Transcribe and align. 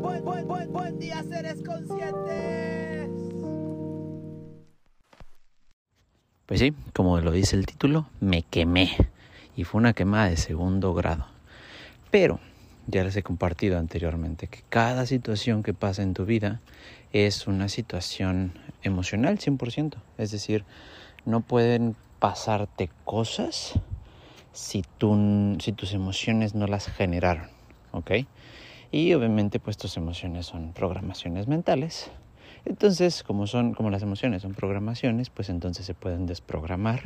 Buen, 0.00 0.24
buen, 0.24 0.46
buen, 0.46 0.72
buen 0.72 0.98
día, 0.98 1.22
seres 1.22 1.62
conscientes. 1.62 3.10
Pues 6.46 6.60
sí, 6.60 6.74
como 6.92 7.20
lo 7.20 7.32
dice 7.32 7.56
el 7.56 7.66
título, 7.66 8.06
me 8.20 8.42
quemé. 8.42 8.90
Y 9.56 9.64
fue 9.64 9.80
una 9.80 9.94
quemada 9.94 10.28
de 10.28 10.36
segundo 10.36 10.94
grado. 10.94 11.26
Pero 12.10 12.38
ya 12.86 13.02
les 13.02 13.16
he 13.16 13.22
compartido 13.22 13.78
anteriormente 13.78 14.46
que 14.46 14.62
cada 14.68 15.06
situación 15.06 15.62
que 15.62 15.74
pasa 15.74 16.02
en 16.02 16.14
tu 16.14 16.24
vida 16.24 16.60
es 17.12 17.46
una 17.46 17.68
situación 17.68 18.52
emocional 18.82 19.38
100%. 19.38 19.94
Es 20.18 20.30
decir, 20.30 20.64
no 21.24 21.40
pueden 21.40 21.96
pasarte 22.20 22.90
cosas 23.04 23.72
si, 24.52 24.84
si 25.58 25.72
tus 25.72 25.92
emociones 25.92 26.54
no 26.54 26.66
las 26.66 26.86
generaron. 26.86 27.48
¿Ok? 27.92 28.12
Y 28.90 29.12
obviamente 29.14 29.60
pues 29.60 29.76
tus 29.76 29.96
emociones 29.96 30.46
son 30.46 30.72
programaciones 30.72 31.48
mentales 31.48 32.10
entonces, 32.66 33.22
como 33.22 33.46
son, 33.46 33.74
como 33.74 33.90
las 33.90 34.02
emociones 34.02 34.42
son 34.42 34.52
programaciones, 34.52 35.30
pues 35.30 35.48
entonces 35.48 35.86
se 35.86 35.94
pueden 35.94 36.26
desprogramar 36.26 37.02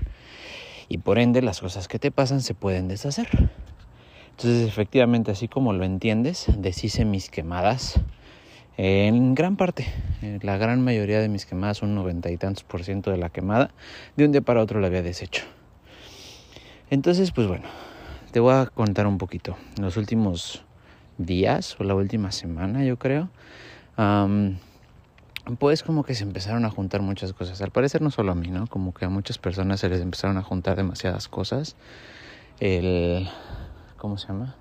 y 0.88 0.98
por 0.98 1.18
ende 1.18 1.42
las 1.42 1.60
cosas 1.60 1.86
que 1.86 1.98
te 1.98 2.10
pasan 2.10 2.40
se 2.40 2.54
pueden 2.54 2.88
deshacer. 2.88 3.28
Entonces, 4.30 4.66
efectivamente, 4.66 5.30
así 5.30 5.48
como 5.48 5.74
lo 5.74 5.84
entiendes, 5.84 6.46
deshice 6.56 7.04
mis 7.04 7.28
quemadas 7.28 8.00
en 8.78 9.34
gran 9.34 9.56
parte, 9.56 9.86
la 10.40 10.56
gran 10.56 10.82
mayoría 10.82 11.20
de 11.20 11.28
mis 11.28 11.44
quemadas, 11.44 11.82
un 11.82 11.94
noventa 11.94 12.30
y 12.30 12.38
tantos 12.38 12.64
por 12.64 12.82
ciento 12.82 13.10
de 13.10 13.18
la 13.18 13.28
quemada, 13.28 13.74
de 14.16 14.24
un 14.24 14.32
día 14.32 14.40
para 14.40 14.62
otro 14.62 14.80
la 14.80 14.86
había 14.86 15.02
deshecho. 15.02 15.44
Entonces, 16.88 17.32
pues 17.32 17.46
bueno, 17.46 17.68
te 18.32 18.40
voy 18.40 18.54
a 18.54 18.64
contar 18.64 19.06
un 19.06 19.18
poquito. 19.18 19.56
Los 19.78 19.98
últimos 19.98 20.64
días 21.24 21.76
o 21.78 21.84
la 21.84 21.94
última 21.94 22.32
semana, 22.32 22.84
yo 22.84 22.98
creo, 22.98 23.28
pues 25.58 25.82
como 25.82 26.04
que 26.04 26.14
se 26.14 26.24
empezaron 26.24 26.64
a 26.64 26.70
juntar 26.70 27.02
muchas 27.02 27.32
cosas. 27.32 27.60
Al 27.62 27.70
parecer 27.70 28.02
no 28.02 28.10
solo 28.10 28.32
a 28.32 28.34
mí, 28.34 28.48
¿no? 28.48 28.66
Como 28.66 28.92
que 28.94 29.04
a 29.04 29.08
muchas 29.08 29.38
personas 29.38 29.80
se 29.80 29.88
les 29.88 30.00
empezaron 30.00 30.36
a 30.36 30.42
juntar 30.42 30.76
demasiadas 30.76 31.28
cosas. 31.28 31.76
El... 32.60 33.28
¿Cómo 33.96 34.18
se 34.18 34.28
llama? 34.28 34.54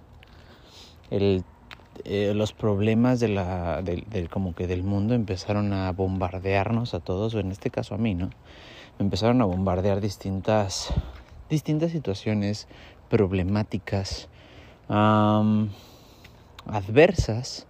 El... 1.09 1.43
Eh, 2.05 2.33
los 2.33 2.53
problemas 2.53 3.19
de 3.19 3.27
la, 3.27 3.81
del, 3.81 4.29
como 4.29 4.55
que 4.55 4.67
del 4.67 4.83
mundo 4.83 5.15
empezaron 5.15 5.73
a 5.73 5.91
bombardearnos 5.91 6.93
a 6.93 7.01
todos, 7.01 7.35
o 7.35 7.39
en 7.39 7.51
este 7.51 7.69
caso 7.71 7.93
a 7.93 7.97
mí, 7.97 8.15
¿no? 8.15 8.29
empezaron 8.99 9.41
a 9.41 9.45
bombardear 9.45 10.01
distintas, 10.01 10.93
distintas 11.49 11.91
situaciones 11.91 12.67
problemáticas, 13.09 14.27
adversas, 16.71 17.67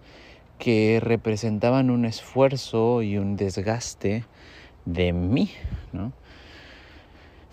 que 0.58 1.00
representaban 1.02 1.90
un 1.90 2.04
esfuerzo 2.04 3.02
y 3.02 3.16
un 3.16 3.36
desgaste 3.36 4.24
de 4.84 5.12
mí, 5.12 5.50
¿no? 5.92 6.12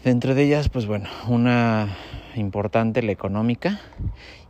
Dentro 0.03 0.35
de 0.35 0.43
ellas, 0.43 0.69
pues 0.69 0.85
bueno, 0.85 1.09
una 1.27 1.97
importante, 2.35 3.01
la 3.01 3.11
económica, 3.11 3.79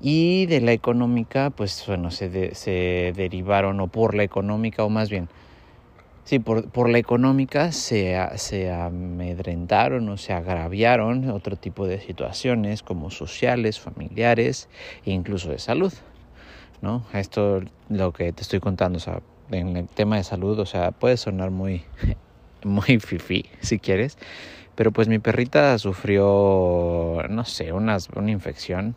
y 0.02 0.46
de 0.48 0.60
la 0.62 0.74
económica, 0.74 1.52
pues 1.52 1.84
bueno, 1.88 2.12
se, 2.12 2.54
se 2.54 3.14
derivaron, 3.16 3.80
o 3.80 3.88
por 3.88 4.14
la 4.14 4.24
económica, 4.24 4.84
o 4.84 4.90
más 4.90 5.10
bien, 5.10 5.30
sí, 6.26 6.40
por, 6.40 6.70
por 6.70 6.90
la 6.90 6.98
económica 6.98 7.72
se, 7.72 8.18
se 8.36 8.72
amedrentaron 8.72 10.10
o 10.10 10.18
se 10.18 10.34
agraviaron 10.34 11.30
otro 11.30 11.56
tipo 11.56 11.88
de 11.88 12.02
situaciones 12.02 12.84
como 12.84 13.10
sociales, 13.10 13.80
familiares 13.80 14.68
e 15.06 15.12
incluso 15.12 15.50
de 15.50 15.60
salud. 15.60 15.94
¿No? 16.82 17.06
Esto 17.14 17.62
lo 17.90 18.14
que 18.14 18.32
te 18.34 18.42
estoy 18.42 18.60
contando, 18.60 18.98
o 18.98 19.00
sea, 19.00 19.22
en 19.52 19.78
el 19.78 19.88
tema 19.88 20.18
de 20.18 20.24
salud, 20.24 20.60
o 20.60 20.66
sea, 20.66 20.92
puede 20.92 21.18
sonar 21.18 21.52
muy, 21.52 21.84
muy 22.64 23.00
fifi 23.00 23.46
si 23.62 23.80
quieres, 23.80 24.18
pero 24.76 24.92
pues 24.92 25.08
mi 25.08 25.20
perrita 25.20 25.78
sufrió, 25.80 27.24
no 27.30 27.46
sé, 27.46 27.74
una, 27.74 27.98
una 28.16 28.32
infección 28.32 28.96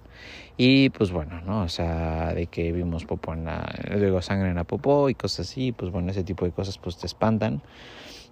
y 0.56 0.90
pues 0.90 1.10
bueno, 1.10 1.40
¿no? 1.40 1.62
O 1.62 1.68
sea, 1.68 2.34
de 2.34 2.46
que 2.46 2.70
vimos 2.72 3.06
popó 3.06 3.32
en 3.32 3.46
la, 3.46 3.66
luego 3.88 4.20
sangre 4.20 4.50
en 4.50 4.56
la 4.56 4.64
popó 4.64 5.08
y 5.08 5.14
cosas 5.14 5.48
así, 5.48 5.72
pues 5.72 5.90
bueno, 5.90 6.10
ese 6.10 6.22
tipo 6.22 6.44
de 6.44 6.50
cosas 6.52 6.76
pues 6.76 6.98
te 6.98 7.06
espantan. 7.06 7.62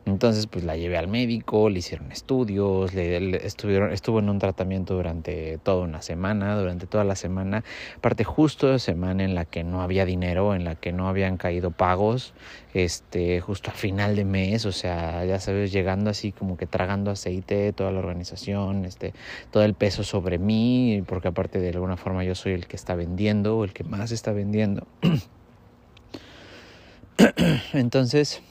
Entonces, 0.08 0.46
pues 0.46 0.64
la 0.64 0.76
llevé 0.76 0.96
al 0.96 1.08
médico, 1.08 1.69
le 1.69 1.80
hicieron 1.80 2.10
estudios, 2.12 2.94
le, 2.94 3.46
estuvieron, 3.46 3.92
estuvo 3.92 4.19
en 4.19 4.28
un 4.28 4.38
tratamiento 4.38 4.94
durante 4.94 5.58
toda 5.58 5.84
una 5.84 6.02
semana, 6.02 6.58
durante 6.58 6.86
toda 6.86 7.04
la 7.04 7.14
semana, 7.14 7.64
aparte 7.96 8.24
justo 8.24 8.78
semana 8.78 9.24
en 9.24 9.34
la 9.34 9.44
que 9.44 9.64
no 9.64 9.82
había 9.82 10.04
dinero, 10.04 10.54
en 10.54 10.64
la 10.64 10.74
que 10.74 10.92
no 10.92 11.08
habían 11.08 11.36
caído 11.36 11.70
pagos, 11.70 12.34
este, 12.74 13.41
justo 13.41 13.70
al 13.70 13.76
final 13.76 14.16
de 14.16 14.24
mes, 14.24 14.66
o 14.66 14.72
sea, 14.72 15.24
ya 15.24 15.41
sabes, 15.41 15.72
llegando 15.72 16.10
así 16.10 16.32
como 16.32 16.56
que 16.56 16.66
tragando 16.66 17.10
aceite, 17.10 17.72
toda 17.72 17.92
la 17.92 17.98
organización, 17.98 18.84
este, 18.84 19.14
todo 19.50 19.64
el 19.64 19.75
peso 19.75 20.04
sobre 20.04 20.38
mí, 20.38 21.02
porque 21.06 21.28
aparte 21.28 21.58
de 21.58 21.70
alguna 21.70 21.96
forma 21.96 22.25
yo 22.25 22.34
soy 22.34 22.52
el 22.52 22.66
que 22.66 22.76
está 22.76 22.94
vendiendo, 22.94 23.64
el 23.64 23.72
que 23.72 23.84
más 23.84 24.10
está 24.10 24.32
vendiendo. 24.32 24.86
Entonces, 27.72 28.42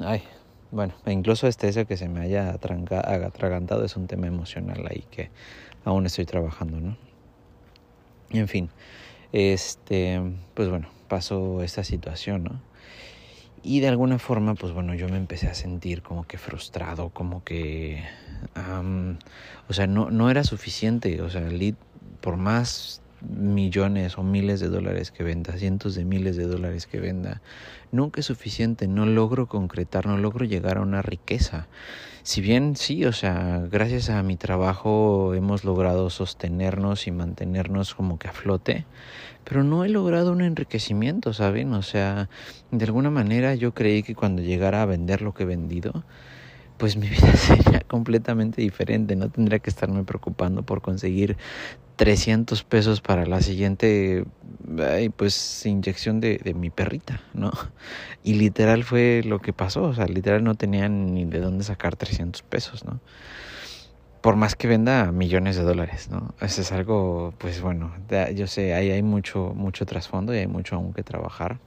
ay, 0.00 0.22
bueno, 0.70 0.94
incluso 1.06 1.46
este 1.46 1.68
eso 1.68 1.86
que 1.86 1.96
se 1.96 2.08
me 2.08 2.20
haya 2.20 2.50
atragantado 2.52 3.84
es 3.84 3.96
un 3.96 4.06
tema 4.06 4.26
emocional 4.26 4.86
ahí 4.88 5.04
que 5.10 5.30
aún 5.84 6.06
estoy 6.06 6.26
trabajando, 6.26 6.80
¿no? 6.80 6.96
En 8.30 8.46
fin, 8.46 8.70
este, 9.32 10.20
pues 10.54 10.68
bueno, 10.68 10.88
pasó 11.08 11.62
esta 11.62 11.82
situación, 11.82 12.44
¿no? 12.44 12.60
Y 13.62 13.80
de 13.80 13.88
alguna 13.88 14.18
forma, 14.18 14.54
pues 14.54 14.72
bueno, 14.72 14.94
yo 14.94 15.08
me 15.08 15.16
empecé 15.16 15.48
a 15.48 15.54
sentir 15.54 16.02
como 16.02 16.24
que 16.24 16.38
frustrado, 16.38 17.10
como 17.10 17.44
que, 17.44 18.02
o 19.68 19.72
sea, 19.72 19.86
no, 19.86 20.10
no 20.10 20.30
era 20.30 20.44
suficiente, 20.44 21.20
o 21.20 21.28
sea, 21.28 21.46
por 22.22 22.36
más 22.36 23.02
millones 23.22 24.18
o 24.18 24.22
miles 24.22 24.60
de 24.60 24.68
dólares 24.68 25.10
que 25.10 25.22
venda, 25.22 25.52
cientos 25.54 25.94
de 25.94 26.04
miles 26.04 26.36
de 26.36 26.46
dólares 26.46 26.86
que 26.86 27.00
venda, 27.00 27.42
nunca 27.92 28.20
es 28.20 28.26
suficiente, 28.26 28.88
no 28.88 29.06
logro 29.06 29.46
concretar, 29.46 30.06
no 30.06 30.16
logro 30.18 30.44
llegar 30.44 30.78
a 30.78 30.82
una 30.82 31.02
riqueza. 31.02 31.68
Si 32.22 32.40
bien 32.40 32.76
sí, 32.76 33.04
o 33.06 33.12
sea, 33.12 33.66
gracias 33.70 34.10
a 34.10 34.22
mi 34.22 34.36
trabajo 34.36 35.34
hemos 35.34 35.64
logrado 35.64 36.10
sostenernos 36.10 37.06
y 37.06 37.10
mantenernos 37.10 37.94
como 37.94 38.18
que 38.18 38.28
a 38.28 38.32
flote, 38.32 38.84
pero 39.44 39.64
no 39.64 39.84
he 39.84 39.88
logrado 39.88 40.32
un 40.32 40.42
enriquecimiento, 40.42 41.32
¿saben? 41.32 41.72
O 41.72 41.82
sea, 41.82 42.28
de 42.70 42.84
alguna 42.84 43.10
manera 43.10 43.54
yo 43.54 43.72
creí 43.72 44.02
que 44.02 44.14
cuando 44.14 44.42
llegara 44.42 44.82
a 44.82 44.86
vender 44.86 45.22
lo 45.22 45.32
que 45.32 45.44
he 45.44 45.46
vendido, 45.46 46.04
pues 46.80 46.96
mi 46.96 47.08
vida 47.10 47.32
sería 47.36 47.80
completamente 47.80 48.62
diferente. 48.62 49.14
No 49.14 49.30
tendría 49.30 49.60
que 49.60 49.70
estarme 49.70 50.02
preocupando 50.02 50.62
por 50.62 50.80
conseguir 50.80 51.36
300 52.00 52.64
pesos 52.64 53.02
para 53.02 53.26
la 53.26 53.42
siguiente 53.42 54.24
pues 55.18 55.66
inyección 55.66 56.18
de, 56.18 56.38
de, 56.38 56.54
mi 56.54 56.70
perrita, 56.70 57.20
¿no? 57.34 57.50
Y 58.24 58.36
literal 58.36 58.84
fue 58.84 59.20
lo 59.22 59.38
que 59.40 59.52
pasó, 59.52 59.82
o 59.82 59.92
sea, 59.92 60.06
literal 60.06 60.42
no 60.42 60.54
tenía 60.54 60.88
ni 60.88 61.26
de 61.26 61.40
dónde 61.40 61.62
sacar 61.62 61.96
300 61.96 62.42
pesos, 62.42 62.86
¿no? 62.86 63.00
Por 64.22 64.36
más 64.36 64.56
que 64.56 64.66
venda 64.66 65.12
millones 65.12 65.56
de 65.56 65.62
dólares, 65.62 66.08
¿no? 66.10 66.34
Eso 66.40 66.62
es 66.62 66.72
algo, 66.72 67.34
pues 67.36 67.60
bueno, 67.60 67.92
yo 68.34 68.46
sé, 68.46 68.72
ahí 68.72 68.90
hay 68.90 69.02
mucho, 69.02 69.52
mucho 69.54 69.84
trasfondo 69.84 70.34
y 70.34 70.38
hay 70.38 70.46
mucho 70.46 70.76
aún 70.76 70.94
que 70.94 71.02
trabajar 71.02 71.58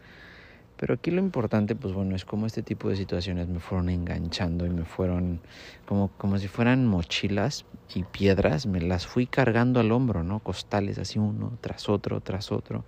pero 0.78 0.96
aquí 0.96 1.12
lo 1.12 1.20
importante, 1.20 1.76
pues 1.76 1.94
bueno, 1.94 2.16
es 2.16 2.26
como 2.26 2.46
este 2.46 2.64
tipo 2.64 2.90
de 2.90 2.96
situaciones 2.96 3.48
me 3.48 3.60
fueron 3.60 3.90
enganchando 3.90 4.66
y 4.66 4.70
me 4.70 4.86
fueron 4.86 5.40
como, 5.86 6.10
como 6.18 6.38
si 6.40 6.48
fueran 6.48 6.86
mochilas 6.86 7.66
y 7.94 8.04
piedras, 8.04 8.66
me 8.66 8.82
las 8.82 9.06
fui 9.06 9.28
cargando 9.28 9.80
al 9.80 9.92
hombro, 9.92 10.24
¿no? 10.24 10.40
Costales 10.40 10.98
así 10.98 11.20
uno 11.20 11.58
tras 11.62 11.90
otro, 11.90 12.22
tras 12.22 12.52
otro. 12.52 12.86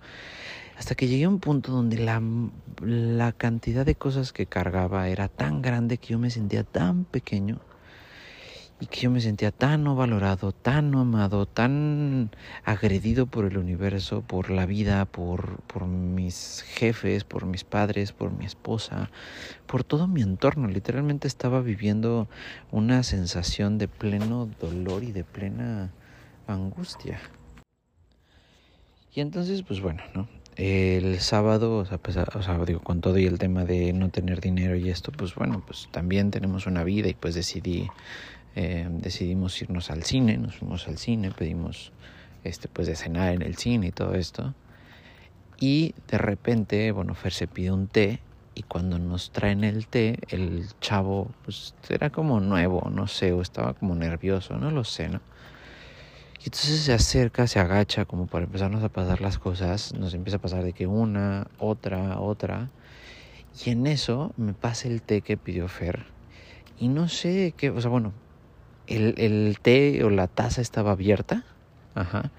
Hasta 0.76 0.94
que 0.94 1.08
llegué 1.08 1.24
a 1.24 1.28
un 1.28 1.40
punto 1.40 1.72
donde 1.72 1.98
la, 1.98 2.22
la 2.82 3.32
cantidad 3.32 3.86
de 3.86 3.94
cosas 3.94 4.32
que 4.32 4.46
cargaba 4.46 5.08
era 5.08 5.28
tan 5.28 5.62
grande 5.62 5.98
que 5.98 6.08
yo 6.08 6.18
me 6.18 6.30
sentía 6.30 6.64
tan 6.64 7.04
pequeño 7.04 7.60
y 8.78 8.86
que 8.86 9.00
yo 9.00 9.10
me 9.10 9.20
sentía 9.20 9.52
tan 9.52 9.84
no 9.84 9.96
valorado, 9.96 10.52
tan 10.52 10.90
no 10.90 11.00
amado, 11.00 11.46
tan 11.46 12.30
agredido 12.64 13.26
por 13.26 13.46
el 13.46 13.56
universo, 13.56 14.22
por 14.22 14.50
la 14.50 14.66
vida, 14.66 15.04
por, 15.06 15.62
por 15.62 15.86
mis 15.86 16.62
jefes, 16.66 17.24
por 17.24 17.46
mis 17.46 17.64
padres, 17.64 18.12
por 18.12 18.32
mi 18.32 18.44
esposa, 18.44 19.10
por 19.66 19.82
todo 19.82 20.06
mi 20.06 20.20
entorno. 20.20 20.68
Literalmente 20.68 21.26
estaba 21.26 21.62
viviendo 21.62 22.28
una 22.70 23.02
sensación 23.02 23.78
de 23.78 23.88
pleno 23.88 24.48
dolor 24.60 25.04
y 25.04 25.12
de 25.12 25.24
plena 25.24 25.90
angustia. 26.46 27.18
Y 29.14 29.20
entonces, 29.20 29.62
pues 29.62 29.80
bueno, 29.80 30.02
¿no? 30.14 30.28
El 30.56 31.20
sábado, 31.20 31.78
o 31.78 31.84
sea, 31.84 31.98
pues, 31.98 32.16
o 32.16 32.42
sea, 32.42 32.58
digo, 32.64 32.80
con 32.80 33.00
todo 33.00 33.18
y 33.18 33.26
el 33.26 33.38
tema 33.38 33.64
de 33.64 33.92
no 33.92 34.10
tener 34.10 34.40
dinero 34.40 34.76
y 34.76 34.88
esto, 34.88 35.12
pues 35.12 35.34
bueno, 35.34 35.62
pues 35.66 35.88
también 35.90 36.30
tenemos 36.30 36.66
una 36.66 36.82
vida 36.82 37.08
y 37.08 37.14
pues 37.14 37.34
decidí 37.34 37.88
eh, 38.56 38.88
decidimos 38.90 39.60
irnos 39.60 39.90
al 39.90 40.02
cine, 40.02 40.38
nos 40.38 40.56
fuimos 40.56 40.88
al 40.88 40.96
cine, 40.96 41.30
pedimos 41.30 41.92
este, 42.42 42.68
pues 42.68 42.86
de 42.86 42.96
cenar 42.96 43.34
en 43.34 43.42
el 43.42 43.56
cine 43.56 43.88
y 43.88 43.92
todo 43.92 44.14
esto. 44.14 44.54
Y 45.60 45.94
de 46.08 46.16
repente, 46.16 46.90
bueno, 46.90 47.14
Fer 47.14 47.32
se 47.32 47.46
pide 47.46 47.70
un 47.70 47.86
té 47.86 48.20
y 48.54 48.62
cuando 48.62 48.98
nos 48.98 49.30
traen 49.30 49.62
el 49.62 49.86
té, 49.86 50.18
el 50.30 50.66
chavo 50.80 51.30
pues 51.44 51.74
era 51.90 52.08
como 52.08 52.40
nuevo, 52.40 52.88
no 52.90 53.06
sé, 53.06 53.32
o 53.32 53.42
estaba 53.42 53.74
como 53.74 53.94
nervioso, 53.94 54.56
no 54.56 54.70
lo 54.70 54.84
sé, 54.84 55.10
¿no? 55.10 55.20
Y 56.40 56.44
entonces 56.46 56.80
se 56.80 56.94
acerca, 56.94 57.46
se 57.46 57.60
agacha 57.60 58.06
como 58.06 58.26
para 58.26 58.46
empezarnos 58.46 58.82
a 58.82 58.88
pasar 58.88 59.20
las 59.20 59.38
cosas, 59.38 59.92
nos 59.92 60.14
empieza 60.14 60.38
a 60.38 60.40
pasar 60.40 60.64
de 60.64 60.72
que 60.72 60.86
una, 60.86 61.48
otra, 61.58 62.20
otra. 62.20 62.70
Y 63.64 63.70
en 63.70 63.86
eso 63.86 64.32
me 64.38 64.54
pasa 64.54 64.88
el 64.88 65.02
té 65.02 65.20
que 65.20 65.36
pidió 65.36 65.68
Fer. 65.68 66.06
Y 66.78 66.88
no 66.88 67.08
sé 67.08 67.52
qué, 67.56 67.70
o 67.70 67.80
sea, 67.80 67.90
bueno, 67.90 68.12
el, 68.86 69.14
el 69.18 69.58
té 69.60 70.02
o 70.04 70.10
la 70.10 70.26
taza 70.26 70.60
estaba 70.60 70.92
abierta. 70.92 71.44
Ajá. 71.94 72.30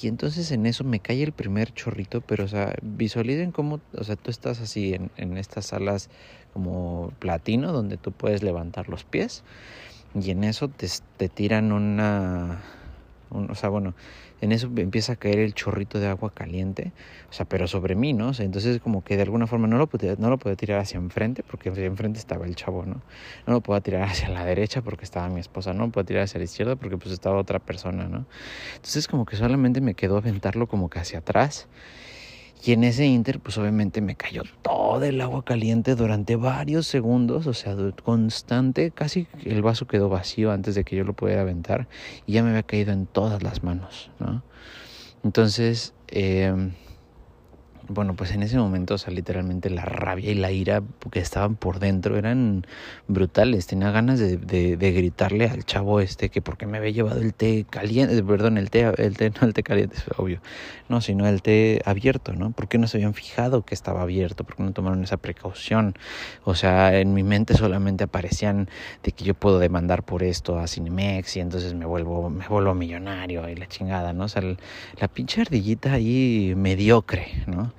Y 0.00 0.06
entonces 0.06 0.52
en 0.52 0.66
eso 0.66 0.84
me 0.84 1.00
cae 1.00 1.22
el 1.22 1.32
primer 1.32 1.72
chorrito, 1.74 2.20
pero 2.20 2.44
o 2.44 2.48
sea, 2.48 2.74
visualicen 2.82 3.50
cómo, 3.50 3.80
o 3.96 4.04
sea, 4.04 4.14
tú 4.14 4.30
estás 4.30 4.60
así 4.60 4.94
en, 4.94 5.10
en 5.16 5.36
estas 5.36 5.66
salas 5.66 6.08
como 6.52 7.12
platino 7.18 7.72
donde 7.72 7.96
tú 7.96 8.12
puedes 8.12 8.42
levantar 8.42 8.88
los 8.88 9.04
pies 9.04 9.42
y 10.14 10.30
en 10.30 10.44
eso 10.44 10.68
te, 10.68 10.88
te 11.16 11.28
tiran 11.28 11.72
una, 11.72 12.62
un, 12.62 12.77
o 13.30 13.54
sea, 13.54 13.68
bueno, 13.68 13.94
en 14.40 14.52
eso 14.52 14.70
empieza 14.76 15.14
a 15.14 15.16
caer 15.16 15.38
el 15.38 15.54
chorrito 15.54 15.98
de 15.98 16.06
agua 16.06 16.32
caliente, 16.32 16.92
o 17.30 17.32
sea, 17.32 17.46
pero 17.46 17.66
sobre 17.66 17.94
mí, 17.94 18.12
¿no? 18.12 18.32
Entonces 18.38 18.80
como 18.80 19.02
que 19.02 19.16
de 19.16 19.22
alguna 19.22 19.46
forma 19.46 19.66
no 19.66 19.78
lo 19.78 19.86
podía, 19.86 20.14
no 20.18 20.30
lo 20.30 20.38
podía 20.38 20.56
tirar 20.56 20.80
hacia 20.80 20.98
enfrente 20.98 21.42
porque 21.42 21.68
enfrente 21.68 22.18
estaba 22.18 22.46
el 22.46 22.54
chavo, 22.54 22.84
¿no? 22.86 23.02
No 23.46 23.54
lo 23.54 23.60
podía 23.60 23.80
tirar 23.80 24.02
hacia 24.02 24.28
la 24.28 24.44
derecha 24.44 24.82
porque 24.82 25.04
estaba 25.04 25.28
mi 25.28 25.40
esposa, 25.40 25.72
no 25.72 25.86
lo 25.86 25.92
podía 25.92 26.06
tirar 26.06 26.22
hacia 26.24 26.38
la 26.38 26.44
izquierda 26.44 26.76
porque 26.76 26.96
pues 26.96 27.12
estaba 27.12 27.38
otra 27.38 27.58
persona, 27.58 28.08
¿no? 28.08 28.26
Entonces 28.76 29.08
como 29.08 29.26
que 29.26 29.36
solamente 29.36 29.80
me 29.80 29.94
quedó 29.94 30.16
aventarlo 30.18 30.68
como 30.68 30.88
que 30.88 30.98
hacia 30.98 31.18
atrás 31.18 31.68
y 32.64 32.72
en 32.72 32.84
ese 32.84 33.06
inter, 33.06 33.40
pues 33.40 33.56
obviamente 33.58 34.00
me 34.00 34.16
cayó 34.16 34.42
todo 34.62 35.02
el 35.04 35.20
agua 35.20 35.44
caliente 35.44 35.94
durante 35.94 36.36
varios 36.36 36.86
segundos, 36.86 37.46
o 37.46 37.54
sea, 37.54 37.76
constante, 38.02 38.90
casi 38.90 39.26
el 39.44 39.62
vaso 39.62 39.86
quedó 39.86 40.08
vacío 40.08 40.50
antes 40.50 40.74
de 40.74 40.84
que 40.84 40.96
yo 40.96 41.04
lo 41.04 41.12
pudiera 41.12 41.42
aventar 41.42 41.88
y 42.26 42.32
ya 42.32 42.42
me 42.42 42.50
había 42.50 42.64
caído 42.64 42.92
en 42.92 43.06
todas 43.06 43.42
las 43.42 43.62
manos, 43.62 44.10
¿no? 44.18 44.42
Entonces, 45.24 45.94
eh, 46.08 46.72
bueno, 47.88 48.14
pues 48.14 48.32
en 48.32 48.42
ese 48.42 48.58
momento, 48.58 48.94
o 48.94 48.98
sea, 48.98 49.12
literalmente 49.12 49.70
la 49.70 49.84
rabia 49.84 50.30
y 50.30 50.34
la 50.34 50.52
ira 50.52 50.82
que 51.10 51.20
estaban 51.20 51.56
por 51.56 51.78
dentro 51.78 52.16
eran 52.16 52.66
brutales. 53.06 53.66
Tenía 53.66 53.90
ganas 53.90 54.18
de, 54.18 54.36
de, 54.36 54.76
de 54.76 54.92
gritarle 54.92 55.48
al 55.48 55.64
chavo 55.64 56.00
este 56.00 56.28
que 56.28 56.42
porque 56.42 56.66
me 56.66 56.78
había 56.78 56.90
llevado 56.90 57.20
el 57.20 57.34
té 57.34 57.66
caliente, 57.68 58.22
perdón, 58.22 58.58
el 58.58 58.70
té, 58.70 58.92
el 58.98 59.16
té, 59.16 59.30
no 59.30 59.46
el 59.46 59.54
té 59.54 59.62
caliente, 59.62 59.96
es 59.96 60.04
obvio, 60.16 60.40
no, 60.88 61.00
sino 61.00 61.26
el 61.26 61.42
té 61.42 61.80
abierto, 61.84 62.34
¿no? 62.34 62.50
¿Por 62.50 62.68
qué 62.68 62.78
no 62.78 62.86
se 62.86 62.98
habían 62.98 63.14
fijado 63.14 63.64
que 63.64 63.74
estaba 63.74 64.02
abierto? 64.02 64.44
¿Por 64.44 64.56
qué 64.56 64.62
no 64.62 64.72
tomaron 64.72 65.02
esa 65.02 65.16
precaución? 65.16 65.94
O 66.44 66.54
sea, 66.54 66.98
en 66.98 67.14
mi 67.14 67.22
mente 67.22 67.54
solamente 67.54 68.04
aparecían 68.04 68.68
de 69.02 69.12
que 69.12 69.24
yo 69.24 69.34
puedo 69.34 69.58
demandar 69.58 70.02
por 70.02 70.22
esto 70.22 70.58
a 70.58 70.66
Cinemex 70.66 71.36
y 71.36 71.40
entonces 71.40 71.74
me 71.74 71.86
vuelvo, 71.86 72.28
me 72.30 72.46
vuelvo 72.48 72.74
millonario 72.74 73.48
y 73.48 73.54
la 73.56 73.66
chingada, 73.66 74.12
¿no? 74.12 74.24
O 74.24 74.28
sea, 74.28 74.42
la 74.42 75.08
pinche 75.08 75.40
ardillita 75.40 75.92
ahí 75.92 76.54
mediocre, 76.56 77.44
¿no? 77.46 77.72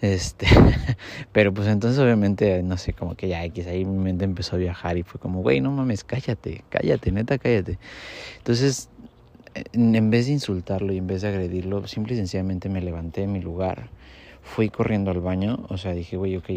Este, 0.00 0.46
pero 1.32 1.52
pues 1.52 1.68
entonces 1.68 1.98
obviamente, 2.00 2.62
no 2.62 2.76
sé, 2.78 2.92
como 2.94 3.14
que 3.14 3.28
ya 3.28 3.44
X, 3.44 3.66
ahí 3.66 3.84
mi 3.84 3.98
mente 3.98 4.24
empezó 4.24 4.56
a 4.56 4.58
viajar 4.58 4.96
y 4.96 5.02
fue 5.02 5.20
como, 5.20 5.42
güey, 5.42 5.60
no 5.60 5.70
mames, 5.70 6.04
cállate, 6.04 6.64
cállate, 6.70 7.12
neta, 7.12 7.38
cállate. 7.38 7.78
Entonces, 8.38 8.88
en 9.54 10.10
vez 10.10 10.26
de 10.26 10.32
insultarlo 10.32 10.92
y 10.92 10.98
en 10.98 11.06
vez 11.06 11.22
de 11.22 11.28
agredirlo, 11.28 11.86
simple 11.86 12.14
y 12.14 12.16
sencillamente 12.16 12.68
me 12.68 12.80
levanté 12.80 13.22
de 13.22 13.26
mi 13.26 13.40
lugar, 13.40 13.90
fui 14.42 14.70
corriendo 14.70 15.10
al 15.10 15.20
baño, 15.20 15.66
o 15.68 15.76
sea, 15.76 15.92
dije, 15.92 16.16
güey, 16.16 16.36
ok, 16.36 16.48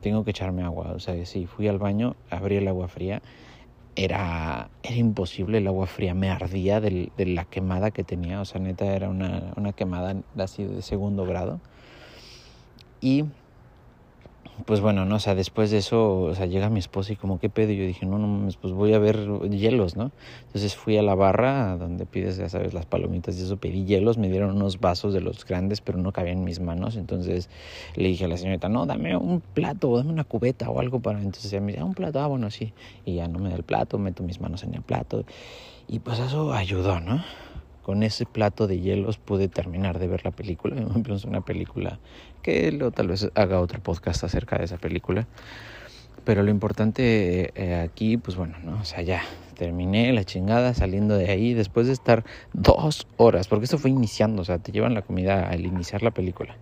tengo 0.00 0.24
que 0.24 0.30
echarme 0.30 0.62
agua, 0.62 0.92
o 0.94 1.00
sea, 1.00 1.24
sí, 1.26 1.46
fui 1.46 1.66
al 1.68 1.78
baño, 1.78 2.14
abrí 2.30 2.56
el 2.56 2.68
agua 2.68 2.88
fría, 2.88 3.20
era, 3.96 4.70
era 4.82 4.96
imposible, 4.96 5.58
el 5.58 5.66
agua 5.66 5.86
fría 5.86 6.14
me 6.14 6.30
ardía 6.30 6.80
de, 6.80 7.10
la 7.16 7.44
quemada 7.44 7.90
que 7.90 8.04
tenía, 8.04 8.40
o 8.40 8.44
sea, 8.44 8.60
neta 8.60 8.86
era 8.86 9.08
una, 9.08 9.52
una 9.56 9.72
quemada 9.72 10.16
así 10.38 10.64
de 10.64 10.82
segundo 10.82 11.26
grado. 11.26 11.60
Y 13.02 13.24
pues 14.64 14.80
bueno, 14.80 15.04
no, 15.04 15.16
o 15.16 15.18
sea, 15.18 15.34
después 15.34 15.70
de 15.70 15.78
eso, 15.78 16.20
o 16.20 16.34
sea, 16.34 16.46
llega 16.46 16.70
mi 16.70 16.78
esposa 16.78 17.12
y 17.12 17.16
como, 17.16 17.40
¿qué 17.40 17.48
pedo? 17.48 17.72
Y 17.72 17.76
yo 17.78 17.84
dije, 17.84 18.06
no, 18.06 18.18
no, 18.18 18.48
pues 18.60 18.72
voy 18.72 18.94
a 18.94 18.98
ver 18.98 19.16
hielos, 19.50 19.96
¿no? 19.96 20.12
Entonces 20.46 20.76
fui 20.76 20.96
a 20.96 21.02
la 21.02 21.14
barra 21.14 21.76
donde 21.76 22.06
pides, 22.06 22.36
ya 22.36 22.48
sabes, 22.48 22.72
las 22.72 22.86
palomitas 22.86 23.36
y 23.38 23.42
eso, 23.42 23.56
pedí 23.56 23.84
hielos, 23.84 24.18
me 24.18 24.28
dieron 24.30 24.54
unos 24.54 24.78
vasos 24.78 25.14
de 25.14 25.20
los 25.20 25.44
grandes, 25.44 25.80
pero 25.80 25.98
no 25.98 26.12
cabían 26.12 26.44
mis 26.44 26.60
manos. 26.60 26.96
Entonces 26.96 27.48
le 27.96 28.08
dije 28.08 28.26
a 28.26 28.28
la 28.28 28.36
señorita, 28.36 28.68
no, 28.68 28.86
dame 28.86 29.16
un 29.16 29.40
plato, 29.40 29.96
dame 29.96 30.12
una 30.12 30.24
cubeta 30.24 30.70
o 30.70 30.78
algo 30.78 31.00
para. 31.00 31.18
Entonces 31.18 31.52
ella 31.52 31.60
me 31.60 31.72
dice, 31.72 31.80
ah, 31.80 31.84
un 31.84 31.94
plato, 31.94 32.20
ah, 32.20 32.26
bueno, 32.28 32.50
sí. 32.50 32.72
Y 33.04 33.16
ya 33.16 33.26
no 33.26 33.38
me 33.40 33.48
da 33.48 33.56
el 33.56 33.64
plato, 33.64 33.98
meto 33.98 34.22
mis 34.22 34.40
manos 34.40 34.62
en 34.62 34.74
el 34.74 34.82
plato. 34.82 35.24
Y 35.88 35.98
pues 35.98 36.20
eso 36.20 36.52
ayudó, 36.52 37.00
¿no? 37.00 37.22
con 37.82 38.04
ese 38.04 38.26
plato 38.26 38.68
de 38.68 38.78
hielos 38.78 39.18
pude 39.18 39.48
terminar 39.48 39.98
de 39.98 40.06
ver 40.06 40.24
la 40.24 40.30
película. 40.30 40.76
Es 41.12 41.24
una 41.24 41.40
película 41.40 41.98
que 42.42 42.70
luego 42.72 42.90
tal 42.90 43.08
vez 43.08 43.30
haga 43.34 43.60
otro 43.60 43.80
podcast 43.80 44.24
acerca 44.24 44.58
de 44.58 44.64
esa 44.64 44.78
película. 44.78 45.26
Pero 46.24 46.42
lo 46.42 46.50
importante 46.50 47.52
eh, 47.54 47.74
aquí, 47.76 48.16
pues 48.16 48.36
bueno, 48.36 48.56
¿no? 48.62 48.80
O 48.80 48.84
sea, 48.84 49.02
ya 49.02 49.22
terminé 49.56 50.12
la 50.12 50.24
chingada 50.24 50.74
saliendo 50.74 51.16
de 51.16 51.30
ahí 51.30 51.54
después 51.54 51.86
de 51.86 51.92
estar 51.92 52.24
dos 52.52 53.06
horas, 53.16 53.48
porque 53.48 53.64
esto 53.64 53.78
fue 53.78 53.90
iniciando, 53.90 54.42
o 54.42 54.44
sea, 54.44 54.58
te 54.58 54.72
llevan 54.72 54.94
la 54.94 55.02
comida 55.02 55.48
al 55.48 55.66
iniciar 55.66 56.02
la 56.02 56.10
película. 56.10 56.56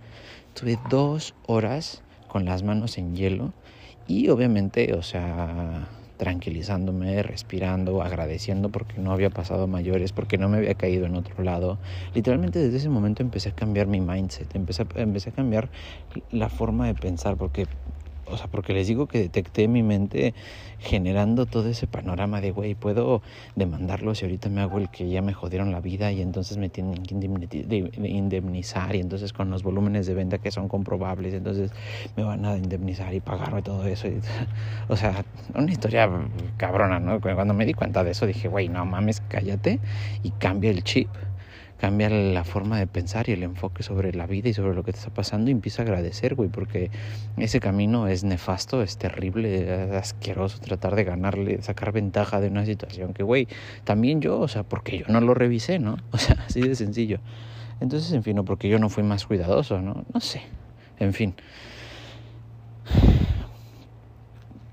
Tuve 0.55 0.79
dos 0.89 1.35
horas 1.47 2.03
con 2.29 2.45
las 2.45 2.63
manos 2.63 2.97
en 2.97 3.15
hielo 3.15 3.53
y 4.07 4.29
obviamente, 4.29 4.95
o 4.95 5.03
sea, 5.03 5.89
tranquilizándome, 6.21 7.23
respirando, 7.23 8.03
agradeciendo 8.03 8.69
porque 8.69 9.01
no 9.01 9.11
había 9.11 9.31
pasado 9.31 9.67
mayores, 9.67 10.13
porque 10.13 10.37
no 10.37 10.51
me 10.51 10.59
había 10.59 10.75
caído 10.75 11.07
en 11.07 11.17
otro 11.17 11.43
lado. 11.43 11.79
Literalmente 12.13 12.59
desde 12.59 12.77
ese 12.77 12.91
momento 12.91 13.23
empecé 13.23 13.49
a 13.49 13.53
cambiar 13.53 13.87
mi 13.87 14.03
mindset, 14.03 14.55
empecé 14.55 14.83
a, 14.83 15.01
empecé 15.01 15.31
a 15.31 15.33
cambiar 15.33 15.71
la 16.31 16.51
forma 16.51 16.89
de 16.89 16.95
pensar, 16.95 17.39
porque 17.39 17.65
o 18.31 18.37
sea, 18.37 18.47
porque 18.47 18.73
les 18.73 18.87
digo 18.87 19.07
que 19.07 19.19
detecté 19.19 19.69
mi 19.69 19.83
mente 19.83 20.35
generando 20.79 21.47
todo 21.47 21.69
ese 21.69 21.87
panorama 21.87 22.41
de, 22.41 22.53
güey, 22.53 22.75
puedo 22.75 23.23
demandarlo 23.55 24.15
si 24.15 24.25
ahorita 24.25 24.49
me 24.49 24.63
hago 24.63 24.79
el 24.79 24.89
que 24.89 25.09
ya 25.09 25.21
me 25.23 25.35
jodieron 25.35 25.73
la 25.73 25.81
vida 25.81 26.11
y 26.11 26.23
entonces 26.23 26.57
me 26.57 26.69
tienen 26.69 27.03
que 27.03 27.15
indemnizar 27.15 28.97
y 28.97 29.01
entonces 29.01 29.33
con 29.33 29.51
los 29.51 29.63
volúmenes 29.63 30.07
de 30.07 30.15
venta 30.15 30.39
que 30.39 30.51
son 30.51 30.69
comprobables, 30.69 31.35
entonces 31.35 31.71
me 32.17 32.25
van 32.25 32.45
a 32.45 32.57
indemnizar 32.57 33.13
y 33.15 33.21
pagarme 33.21 33.63
todo 33.63 33.87
eso. 33.87 34.09
O 34.89 34.97
sea, 34.97 35.25
una 35.55 35.71
historia 35.71 36.11
cabrona, 36.57 36.99
¿no? 36.99 37.21
Cuando 37.21 37.55
me 37.55 37.65
di 37.65 37.75
cuenta 37.75 38.03
de 38.03 38.11
eso 38.11 38.27
dije, 38.27 38.49
güey, 38.49 38.69
no 38.69 38.85
mames, 38.85 39.23
cállate 39.29 39.79
y 40.23 40.31
cambia 40.31 40.71
el 40.71 40.83
chip 40.83 41.09
cambia 41.81 42.11
la 42.11 42.45
forma 42.45 42.79
de 42.79 42.87
pensar 42.87 43.31
y 43.31 43.33
el 43.33 43.43
enfoque 43.43 43.83
sobre 43.83 44.13
la 44.13 44.27
vida 44.27 44.51
y 44.51 44.53
sobre 44.53 44.75
lo 44.75 44.85
que 44.85 44.93
te 44.93 44.99
está 44.99 45.11
pasando 45.11 45.49
y 45.49 45.53
empieza 45.53 45.81
a 45.81 45.87
agradecer, 45.87 46.35
güey, 46.35 46.51
porque 46.51 46.91
ese 47.39 47.59
camino 47.59 48.07
es 48.07 48.23
nefasto, 48.23 48.83
es 48.83 48.99
terrible, 48.99 49.87
es 49.87 49.93
asqueroso 49.93 50.61
tratar 50.61 50.95
de 50.95 51.05
ganarle, 51.05 51.63
sacar 51.63 51.93
ventaja 51.93 52.39
de 52.39 52.49
una 52.49 52.67
situación 52.67 53.15
que, 53.15 53.23
güey, 53.23 53.49
también 53.85 54.21
yo, 54.21 54.39
o 54.39 54.47
sea, 54.47 54.63
porque 54.63 54.99
yo 54.99 55.07
no 55.09 55.23
lo 55.23 55.33
revisé, 55.33 55.79
¿no? 55.79 55.97
O 56.13 56.19
sea, 56.19 56.37
así 56.47 56.61
de 56.61 56.75
sencillo. 56.75 57.19
Entonces, 57.81 58.13
en 58.13 58.23
fin, 58.23 58.39
o 58.39 58.45
porque 58.45 58.69
yo 58.69 58.79
no 58.79 58.91
fui 58.91 59.03
más 59.03 59.25
cuidadoso, 59.25 59.81
¿no? 59.81 60.05
No 60.13 60.21
sé, 60.21 60.43
en 60.99 61.15
fin. 61.15 61.35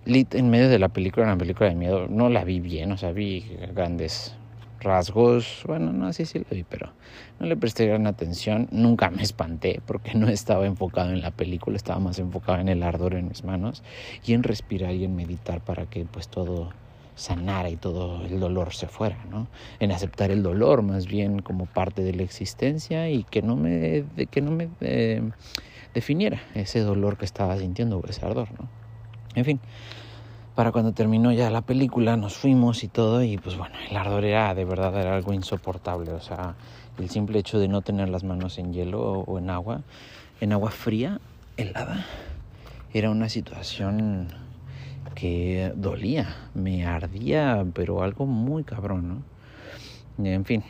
En 0.06 0.50
medio 0.50 0.68
de 0.68 0.80
la 0.80 0.90
película, 0.90 1.26
una 1.26 1.38
película 1.38 1.70
de 1.70 1.76
miedo, 1.76 2.08
no 2.10 2.28
la 2.28 2.44
vi 2.44 2.60
bien, 2.60 2.92
o 2.92 2.98
sea, 2.98 3.14
vi 3.14 3.46
grandes 3.74 4.36
rasgos, 4.80 5.64
bueno, 5.66 5.92
no 5.92 6.12
sé 6.14 6.26
si 6.26 6.40
lo 6.40 6.46
vi, 6.52 6.64
pero 6.64 6.94
no 7.40 7.48
le 7.48 7.56
presté 7.58 7.86
gran 7.88 8.08
atención, 8.08 8.68
nunca 8.72 9.10
me 9.10 9.24
espanté 9.24 9.82
porque 9.86 10.14
no 10.16 10.28
estaba 10.28 10.66
enfocado 10.66 11.12
en 11.12 11.22
la 11.22 11.32
película, 11.32 11.78
estaba 11.78 12.00
más 12.00 12.20
enfocado 12.20 12.60
en 12.60 12.70
el 12.70 12.84
ardor 12.84 13.16
en 13.16 13.28
mis 13.28 13.44
manos 13.44 13.84
y 14.26 14.34
en 14.34 14.44
respirar 14.44 14.94
y 14.94 15.06
en 15.06 15.16
meditar 15.16 15.62
para 15.62 15.86
que 15.86 16.06
pues 16.06 16.28
todo 16.28 16.70
sanara 17.16 17.70
y 17.70 17.76
todo 17.76 18.24
el 18.26 18.40
dolor 18.40 18.74
se 18.74 18.88
fuera, 18.88 19.18
¿no? 19.30 19.48
En 19.80 19.92
aceptar 19.92 20.30
el 20.30 20.44
dolor 20.44 20.84
más 20.84 21.08
bien 21.08 21.40
como 21.40 21.66
parte 21.66 22.04
de 22.04 22.14
la 22.14 22.24
existencia 22.24 23.10
y 23.10 23.24
que 23.24 23.42
no 23.42 23.56
me, 23.56 24.06
que 24.30 24.42
no 24.42 24.52
me 24.52 24.70
eh, 24.82 25.32
definiera 25.96 26.42
ese 26.54 26.80
dolor 26.82 27.18
que 27.18 27.26
estaba 27.26 27.58
sintiendo 27.58 28.02
ese 28.08 28.24
ardor, 28.24 28.50
¿no? 28.60 28.70
En 29.34 29.46
fin, 29.46 29.60
para 30.58 30.72
cuando 30.72 30.92
terminó 30.92 31.32
ya 31.32 31.52
la 31.52 31.62
película 31.62 32.18
nos 32.18 32.36
fuimos 32.36 32.84
y 32.84 32.88
todo 32.88 33.22
y 33.22 33.38
pues 33.38 33.56
bueno, 33.56 33.76
el 33.92 33.96
ardor 33.96 34.26
era 34.26 34.56
de 34.56 34.66
verdad 34.66 35.00
era 35.00 35.16
algo 35.16 35.32
insoportable, 35.32 36.12
o 36.14 36.20
sea, 36.20 36.56
el 36.98 37.12
simple 37.12 37.38
hecho 37.38 37.60
de 37.60 37.68
no 37.68 37.84
tener 37.84 38.10
las 38.10 38.24
manos 38.24 38.58
en 38.58 38.74
hielo 38.74 39.00
o 39.00 39.38
en 39.38 39.52
agua, 39.52 39.82
en 40.42 40.54
agua 40.54 40.72
fría, 40.72 41.22
helada, 41.58 42.08
era 42.92 43.12
una 43.12 43.30
situación 43.30 44.30
que 45.14 45.74
dolía, 45.76 46.36
me 46.56 46.88
ardía, 46.88 47.64
pero 47.76 48.02
algo 48.02 48.26
muy 48.26 48.64
cabrón, 48.64 49.24
¿no? 50.18 50.26
En 50.26 50.44
fin, 50.44 50.64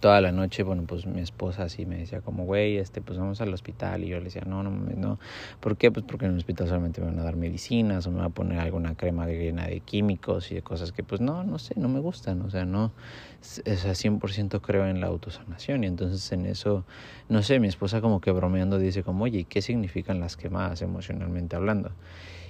toda 0.00 0.20
la 0.20 0.32
noche, 0.32 0.62
bueno, 0.62 0.84
pues 0.86 1.06
mi 1.06 1.20
esposa 1.20 1.64
así 1.64 1.86
me 1.86 1.98
decía 1.98 2.20
como, 2.20 2.44
güey, 2.44 2.76
este, 2.76 3.00
pues 3.00 3.18
vamos 3.18 3.40
al 3.40 3.52
hospital. 3.52 4.04
Y 4.04 4.08
yo 4.08 4.18
le 4.18 4.24
decía, 4.24 4.42
no, 4.46 4.62
no, 4.62 4.70
no. 4.70 5.18
¿Por 5.60 5.76
qué? 5.76 5.90
Pues 5.90 6.04
porque 6.06 6.26
en 6.26 6.32
el 6.32 6.38
hospital 6.38 6.68
solamente 6.68 7.00
me 7.00 7.08
van 7.08 7.18
a 7.18 7.22
dar 7.22 7.36
medicinas 7.36 8.06
o 8.06 8.10
me 8.10 8.18
van 8.18 8.26
a 8.26 8.30
poner 8.30 8.58
alguna 8.58 8.94
crema 8.94 9.26
llena 9.26 9.66
de 9.66 9.80
químicos 9.80 10.50
y 10.50 10.56
de 10.56 10.62
cosas 10.62 10.92
que, 10.92 11.02
pues 11.02 11.20
no, 11.20 11.44
no 11.44 11.58
sé, 11.58 11.74
no 11.76 11.88
me 11.88 12.00
gustan. 12.00 12.42
O 12.42 12.50
sea, 12.50 12.64
no, 12.64 12.86
o 12.86 13.42
sea, 13.76 13.94
100% 13.94 14.60
creo 14.60 14.86
en 14.86 15.00
la 15.00 15.06
autosanación. 15.06 15.84
Y 15.84 15.86
entonces 15.86 16.30
en 16.32 16.46
eso, 16.46 16.84
no 17.28 17.42
sé, 17.42 17.60
mi 17.60 17.68
esposa 17.68 18.00
como 18.00 18.20
que 18.20 18.30
bromeando 18.32 18.78
dice 18.78 19.02
como, 19.02 19.24
oye, 19.24 19.44
¿qué 19.48 19.62
significan 19.62 20.20
las 20.20 20.36
quemadas 20.36 20.82
emocionalmente 20.82 21.56
hablando? 21.56 21.92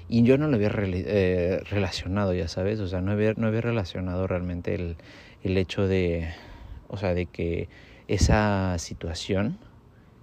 Y 0.09 0.23
yo 0.23 0.39
no 0.39 0.47
lo 0.47 0.55
había 0.55 0.71
eh, 0.73 1.61
relacionado, 1.69 2.33
ya 2.33 2.47
sabes, 2.47 2.79
o 2.79 2.87
sea, 2.87 3.01
no 3.01 3.11
había, 3.11 3.35
no 3.37 3.49
había 3.49 3.61
relacionado 3.61 4.29
realmente 4.29 4.75
el, 4.77 4.97
el 5.43 5.59
hecho 5.59 5.89
de, 5.89 6.29
o 6.89 6.97
sea, 6.97 7.15
de 7.15 7.27
que 7.27 7.69
esa 8.09 8.79
situación 8.79 9.59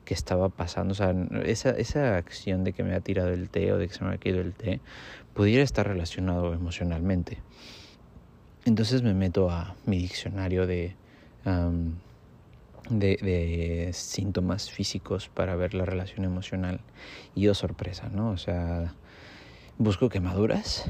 que 0.05 0.13
estaba 0.13 0.49
pasando, 0.49 0.91
o 0.91 0.95
sea, 0.95 1.13
esa, 1.45 1.71
esa 1.71 2.17
acción 2.17 2.63
de 2.63 2.73
que 2.73 2.83
me 2.83 2.93
ha 2.93 2.99
tirado 3.01 3.29
el 3.29 3.49
té 3.49 3.71
o 3.71 3.77
de 3.77 3.87
que 3.87 3.93
se 3.93 4.03
me 4.03 4.13
ha 4.13 4.17
caído 4.17 4.41
el 4.41 4.53
té, 4.53 4.81
pudiera 5.33 5.63
estar 5.63 5.87
relacionado 5.87 6.53
emocionalmente. 6.53 7.39
Entonces 8.65 9.01
me 9.01 9.13
meto 9.13 9.49
a 9.49 9.75
mi 9.85 9.97
diccionario 9.97 10.67
de, 10.67 10.95
de, 12.89 13.17
de, 13.17 13.89
síntomas 13.93 14.71
físicos 14.71 15.29
para 15.29 15.55
ver 15.55 15.73
la 15.73 15.85
relación 15.85 16.25
emocional 16.25 16.79
y 17.35 17.41
yo 17.41 17.53
sorpresa, 17.53 18.09
¿no? 18.09 18.31
O 18.31 18.37
sea, 18.37 18.93
Busco 19.79 20.07
quemaduras 20.07 20.85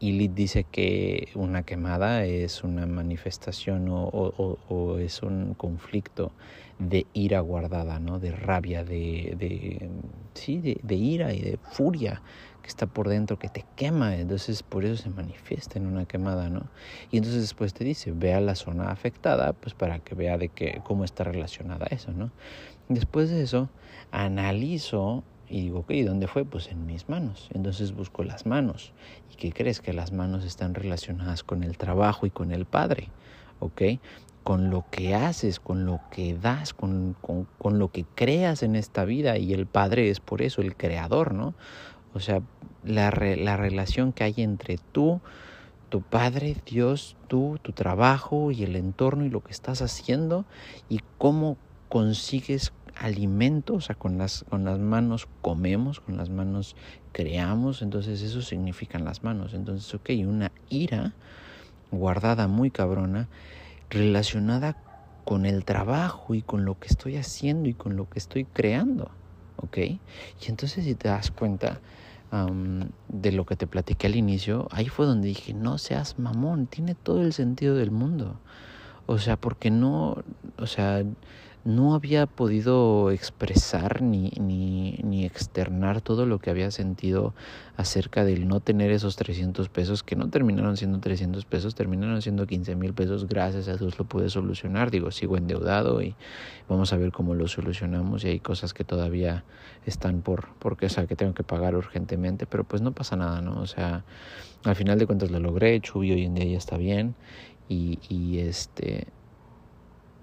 Lid 0.00 0.32
dice 0.32 0.64
que 0.64 1.28
una 1.34 1.62
quemada 1.62 2.24
es 2.26 2.64
una 2.64 2.86
manifestación 2.86 3.88
o, 3.88 4.04
o, 4.04 4.58
o, 4.68 4.98
es 4.98 5.22
un 5.22 5.54
conflicto 5.54 6.32
de 6.78 7.06
ira 7.14 7.40
guardada, 7.40 7.98
¿no? 7.98 8.18
De 8.18 8.30
rabia, 8.30 8.84
de, 8.84 9.34
de 9.38 9.88
sí, 10.34 10.58
de, 10.82 10.94
ira 10.94 11.32
y 11.32 11.40
de 11.40 11.58
furia 11.72 12.20
que 12.62 12.68
está 12.68 12.86
por 12.86 13.08
dentro, 13.08 13.38
que 13.38 13.48
te 13.48 13.64
quema. 13.74 14.16
Entonces, 14.16 14.62
por 14.62 14.84
eso 14.84 15.02
se 15.02 15.08
manifiesta 15.08 15.78
en 15.78 15.86
una 15.86 16.04
quemada, 16.04 16.50
¿no? 16.50 16.66
Y 17.10 17.16
entonces 17.16 17.40
después 17.40 17.72
te 17.72 17.84
dice, 17.84 18.12
vea 18.12 18.40
la 18.40 18.54
zona 18.54 18.90
afectada, 18.90 19.54
pues 19.54 19.74
para 19.74 20.00
que 20.00 20.14
vea 20.14 20.36
de 20.36 20.50
qué, 20.50 20.82
cómo 20.84 21.04
está 21.04 21.24
relacionada 21.24 21.86
eso, 21.86 22.12
¿no? 22.12 22.30
Después 22.88 23.30
de 23.30 23.42
eso, 23.42 23.70
analizo 24.10 25.24
y 25.48 25.62
digo, 25.62 25.80
ok, 25.80 25.92
¿dónde 26.04 26.26
fue? 26.26 26.44
Pues 26.44 26.68
en 26.68 26.86
mis 26.86 27.08
manos. 27.08 27.48
Entonces 27.52 27.94
busco 27.94 28.24
las 28.24 28.46
manos. 28.46 28.92
¿Y 29.32 29.36
qué 29.36 29.52
crees? 29.52 29.80
Que 29.80 29.92
las 29.92 30.12
manos 30.12 30.44
están 30.44 30.74
relacionadas 30.74 31.44
con 31.44 31.62
el 31.62 31.78
trabajo 31.78 32.26
y 32.26 32.30
con 32.30 32.50
el 32.50 32.64
Padre, 32.64 33.08
¿ok? 33.60 33.82
Con 34.42 34.70
lo 34.70 34.84
que 34.90 35.14
haces, 35.14 35.60
con 35.60 35.86
lo 35.86 36.00
que 36.10 36.36
das, 36.36 36.74
con, 36.74 37.16
con, 37.20 37.46
con 37.58 37.78
lo 37.78 37.92
que 37.92 38.04
creas 38.14 38.62
en 38.62 38.76
esta 38.76 39.04
vida. 39.04 39.38
Y 39.38 39.52
el 39.52 39.66
Padre 39.66 40.10
es 40.10 40.20
por 40.20 40.42
eso 40.42 40.62
el 40.62 40.76
creador, 40.76 41.32
¿no? 41.32 41.54
O 42.12 42.20
sea, 42.20 42.42
la, 42.84 43.10
la 43.10 43.56
relación 43.56 44.12
que 44.12 44.24
hay 44.24 44.34
entre 44.38 44.78
tú, 44.92 45.20
tu 45.90 46.02
Padre, 46.02 46.56
Dios, 46.66 47.16
tú, 47.28 47.58
tu 47.62 47.72
trabajo 47.72 48.50
y 48.50 48.64
el 48.64 48.74
entorno 48.74 49.24
y 49.24 49.30
lo 49.30 49.42
que 49.42 49.52
estás 49.52 49.82
haciendo 49.82 50.44
y 50.88 51.00
cómo 51.18 51.56
consigues 51.88 52.72
alimento, 52.98 53.74
o 53.74 53.80
sea, 53.80 53.94
con 53.94 54.18
las, 54.18 54.44
con 54.48 54.64
las 54.64 54.78
manos 54.78 55.28
comemos, 55.42 56.00
con 56.00 56.16
las 56.16 56.30
manos 56.30 56.76
creamos, 57.12 57.82
entonces 57.82 58.22
eso 58.22 58.42
significan 58.42 59.04
las 59.04 59.22
manos. 59.22 59.54
Entonces, 59.54 59.92
ok, 59.94 60.10
una 60.26 60.52
ira 60.68 61.14
guardada 61.90 62.48
muy 62.48 62.70
cabrona, 62.70 63.28
relacionada 63.90 64.76
con 65.24 65.46
el 65.46 65.64
trabajo 65.64 66.34
y 66.34 66.42
con 66.42 66.64
lo 66.64 66.78
que 66.78 66.88
estoy 66.88 67.16
haciendo 67.16 67.68
y 67.68 67.74
con 67.74 67.96
lo 67.96 68.08
que 68.08 68.18
estoy 68.18 68.44
creando, 68.44 69.10
ok. 69.56 69.78
Y 69.78 70.00
entonces 70.46 70.84
si 70.84 70.94
te 70.94 71.08
das 71.08 71.30
cuenta 71.30 71.80
de 73.08 73.32
lo 73.32 73.46
que 73.46 73.56
te 73.56 73.66
platiqué 73.66 74.08
al 74.08 74.16
inicio, 74.16 74.68
ahí 74.70 74.88
fue 74.88 75.06
donde 75.06 75.28
dije, 75.28 75.54
no 75.54 75.78
seas 75.78 76.18
mamón, 76.18 76.66
tiene 76.66 76.94
todo 76.94 77.22
el 77.22 77.32
sentido 77.32 77.76
del 77.76 77.90
mundo. 77.90 78.40
O 79.06 79.18
sea, 79.18 79.36
porque 79.36 79.70
no, 79.70 80.22
o 80.58 80.66
sea, 80.66 81.04
no 81.66 81.94
había 81.94 82.26
podido 82.26 83.10
expresar 83.10 84.00
ni, 84.00 84.30
ni, 84.40 85.00
ni, 85.02 85.24
externar 85.24 86.00
todo 86.00 86.24
lo 86.24 86.38
que 86.38 86.50
había 86.50 86.70
sentido 86.70 87.34
acerca 87.76 88.24
del 88.24 88.46
no 88.46 88.60
tener 88.60 88.92
esos 88.92 89.16
300 89.16 89.68
pesos, 89.68 90.04
que 90.04 90.14
no 90.14 90.30
terminaron 90.30 90.76
siendo 90.76 91.00
300 91.00 91.44
pesos, 91.44 91.74
terminaron 91.74 92.22
siendo 92.22 92.46
15 92.46 92.76
mil 92.76 92.94
pesos, 92.94 93.26
gracias 93.26 93.66
a 93.66 93.76
Dios 93.76 93.98
lo 93.98 94.04
pude 94.04 94.30
solucionar, 94.30 94.92
digo, 94.92 95.10
sigo 95.10 95.36
endeudado 95.36 96.00
y 96.02 96.14
vamos 96.68 96.92
a 96.92 96.98
ver 96.98 97.10
cómo 97.10 97.34
lo 97.34 97.48
solucionamos. 97.48 98.24
Y 98.24 98.28
hay 98.28 98.38
cosas 98.40 98.72
que 98.72 98.84
todavía 98.84 99.42
están 99.86 100.22
por, 100.22 100.50
porque, 100.60 100.86
o 100.86 100.90
sea, 100.90 101.08
que 101.08 101.16
tengo 101.16 101.34
que 101.34 101.42
pagar 101.42 101.74
urgentemente, 101.74 102.46
pero 102.46 102.62
pues 102.62 102.80
no 102.80 102.92
pasa 102.92 103.16
nada, 103.16 103.42
¿no? 103.42 103.60
O 103.60 103.66
sea, 103.66 104.04
al 104.62 104.76
final 104.76 105.00
de 105.00 105.06
cuentas 105.06 105.32
lo 105.32 105.40
logré, 105.40 105.80
Chubi 105.80 106.12
hoy 106.12 106.24
en 106.26 106.34
día 106.34 106.44
ya 106.44 106.58
está 106.58 106.76
bien. 106.76 107.16
Y, 107.68 107.98
y 108.08 108.38
este 108.38 109.08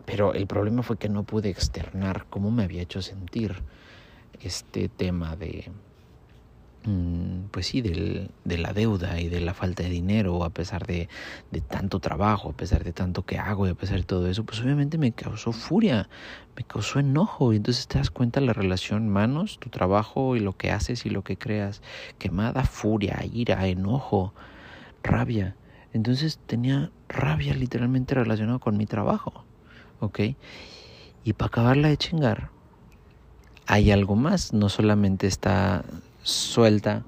pero 0.05 0.33
el 0.33 0.48
problema 0.48 0.83
fue 0.83 0.98
que 0.98 1.10
no 1.10 1.24
pude 1.24 1.50
externar 1.50 2.25
cómo 2.29 2.51
me 2.51 2.63
había 2.63 2.81
hecho 2.81 3.01
sentir 3.01 3.63
este 4.41 4.89
tema 4.89 5.36
de, 5.36 5.72
mm, 6.86 7.45
pues 7.51 7.67
sí, 7.67 7.81
del, 7.81 8.29
de 8.43 8.57
la 8.57 8.74
deuda 8.74 9.22
y 9.22 9.29
de 9.29 9.39
la 9.39 9.53
falta 9.53 9.83
de 9.83 9.89
dinero, 9.89 10.43
a 10.43 10.50
pesar 10.50 10.86
de, 10.86 11.07
de, 11.51 11.62
tanto 11.62 12.00
trabajo, 12.00 12.50
a 12.50 12.53
pesar 12.53 12.83
de 12.83 12.91
tanto 12.91 13.24
que 13.24 13.38
hago 13.38 13.67
y 13.67 13.72
a 13.72 13.75
pesar 13.75 13.98
de 13.98 14.03
todo 14.03 14.27
eso, 14.27 14.43
pues 14.43 14.60
obviamente 14.62 14.98
me 14.98 15.13
causó 15.13 15.53
furia, 15.53 16.10
me 16.57 16.63
causó 16.63 17.00
enojo. 17.00 17.53
Y 17.53 17.57
entonces 17.57 17.88
te 17.88 17.98
das 17.98 18.12
cuenta 18.12 18.41
la 18.41 18.53
relación 18.53 19.07
manos, 19.07 19.60
tu 19.60 19.69
trabajo 19.69 20.36
y 20.36 20.39
lo 20.41 20.57
que 20.57 20.72
haces 20.72 21.05
y 21.05 21.10
lo 21.10 21.24
que 21.24 21.38
creas, 21.38 21.81
quemada, 22.19 22.63
furia, 22.65 23.24
ira, 23.31 23.67
enojo, 23.67 24.33
rabia. 25.03 25.55
Entonces 25.93 26.39
tenía 26.48 26.91
rabia 27.07 27.53
literalmente 27.53 28.15
relacionada 28.15 28.60
con 28.60 28.77
mi 28.77 28.86
trabajo. 28.88 29.45
¿Ok? 30.03 30.19
Y 31.24 31.33
para 31.33 31.48
acabarla 31.48 31.88
de 31.88 31.98
chingar, 31.98 32.50
hay 33.65 33.91
algo 33.91 34.15
más, 34.15 34.53
no 34.53 34.69
solamente 34.69 35.27
está 35.27 35.83
suelta 36.22 37.03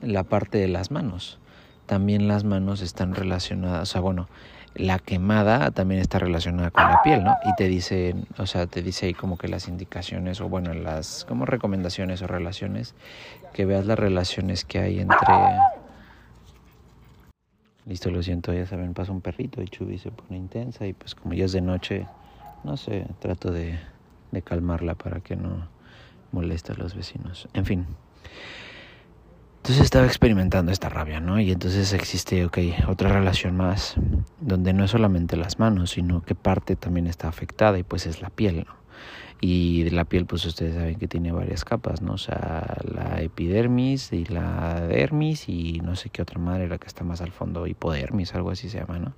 la 0.00 0.24
parte 0.24 0.58
de 0.58 0.68
las 0.68 0.90
manos, 0.90 1.38
también 1.86 2.28
las 2.28 2.44
manos 2.44 2.80
están 2.80 3.14
relacionadas, 3.14 3.82
o 3.82 3.92
sea, 3.92 4.00
bueno, 4.00 4.28
la 4.74 4.98
quemada 4.98 5.70
también 5.70 6.00
está 6.00 6.18
relacionada 6.18 6.70
con 6.70 6.84
la 6.84 7.02
piel, 7.02 7.24
¿no? 7.24 7.36
Y 7.44 7.54
te 7.56 7.68
dice, 7.68 8.14
o 8.38 8.46
sea, 8.46 8.66
te 8.66 8.82
dice 8.82 9.06
ahí 9.06 9.14
como 9.14 9.36
que 9.36 9.48
las 9.48 9.66
indicaciones 9.66 10.40
o 10.40 10.48
bueno, 10.48 10.72
las 10.72 11.24
como 11.26 11.46
recomendaciones 11.46 12.22
o 12.22 12.26
relaciones 12.26 12.94
que 13.52 13.64
veas 13.64 13.86
las 13.86 13.98
relaciones 13.98 14.64
que 14.64 14.78
hay 14.78 15.00
entre 15.00 15.34
Listo, 17.86 18.10
lo 18.10 18.22
siento, 18.22 18.52
ya 18.52 18.66
saben, 18.66 18.92
pasa 18.92 19.12
un 19.12 19.22
perrito 19.22 19.62
y 19.62 19.68
Chubi 19.68 19.96
se 19.96 20.10
pone 20.10 20.36
intensa 20.36 20.86
y 20.86 20.92
pues 20.92 21.14
como 21.14 21.32
ya 21.32 21.46
es 21.46 21.52
de 21.52 21.62
noche 21.62 22.06
no 22.64 22.76
sé, 22.76 23.06
trato 23.20 23.50
de, 23.50 23.78
de 24.30 24.42
calmarla 24.42 24.94
para 24.94 25.20
que 25.20 25.36
no 25.36 25.68
moleste 26.32 26.72
a 26.72 26.76
los 26.76 26.94
vecinos. 26.94 27.48
En 27.54 27.64
fin. 27.64 27.86
Entonces 29.58 29.84
estaba 29.84 30.06
experimentando 30.06 30.72
esta 30.72 30.88
rabia, 30.88 31.20
¿no? 31.20 31.40
Y 31.40 31.50
entonces 31.50 31.92
existe, 31.92 32.44
ok, 32.44 32.58
otra 32.88 33.10
relación 33.10 33.56
más, 33.56 33.96
donde 34.40 34.72
no 34.72 34.84
es 34.84 34.92
solamente 34.92 35.36
las 35.36 35.58
manos, 35.58 35.90
sino 35.90 36.22
que 36.22 36.34
parte 36.34 36.74
también 36.76 37.06
está 37.06 37.28
afectada 37.28 37.78
y 37.78 37.82
pues 37.82 38.06
es 38.06 38.22
la 38.22 38.30
piel, 38.30 38.64
¿no? 38.66 38.78
Y 39.40 39.88
la 39.90 40.04
piel, 40.04 40.26
pues 40.26 40.44
ustedes 40.46 40.74
saben 40.74 40.96
que 40.96 41.06
tiene 41.06 41.32
varias 41.32 41.64
capas, 41.64 42.02
¿no? 42.02 42.14
O 42.14 42.18
sea, 42.18 42.78
la 42.82 43.20
epidermis 43.20 44.12
y 44.12 44.24
la 44.24 44.80
dermis 44.80 45.48
y 45.48 45.80
no 45.80 45.96
sé 45.96 46.10
qué 46.10 46.22
otra 46.22 46.40
madre, 46.40 46.66
la 46.66 46.78
que 46.78 46.86
está 46.86 47.04
más 47.04 47.20
al 47.20 47.30
fondo, 47.30 47.66
hipodermis, 47.66 48.34
algo 48.34 48.50
así 48.50 48.68
se 48.68 48.78
llama, 48.78 48.98
¿no? 48.98 49.12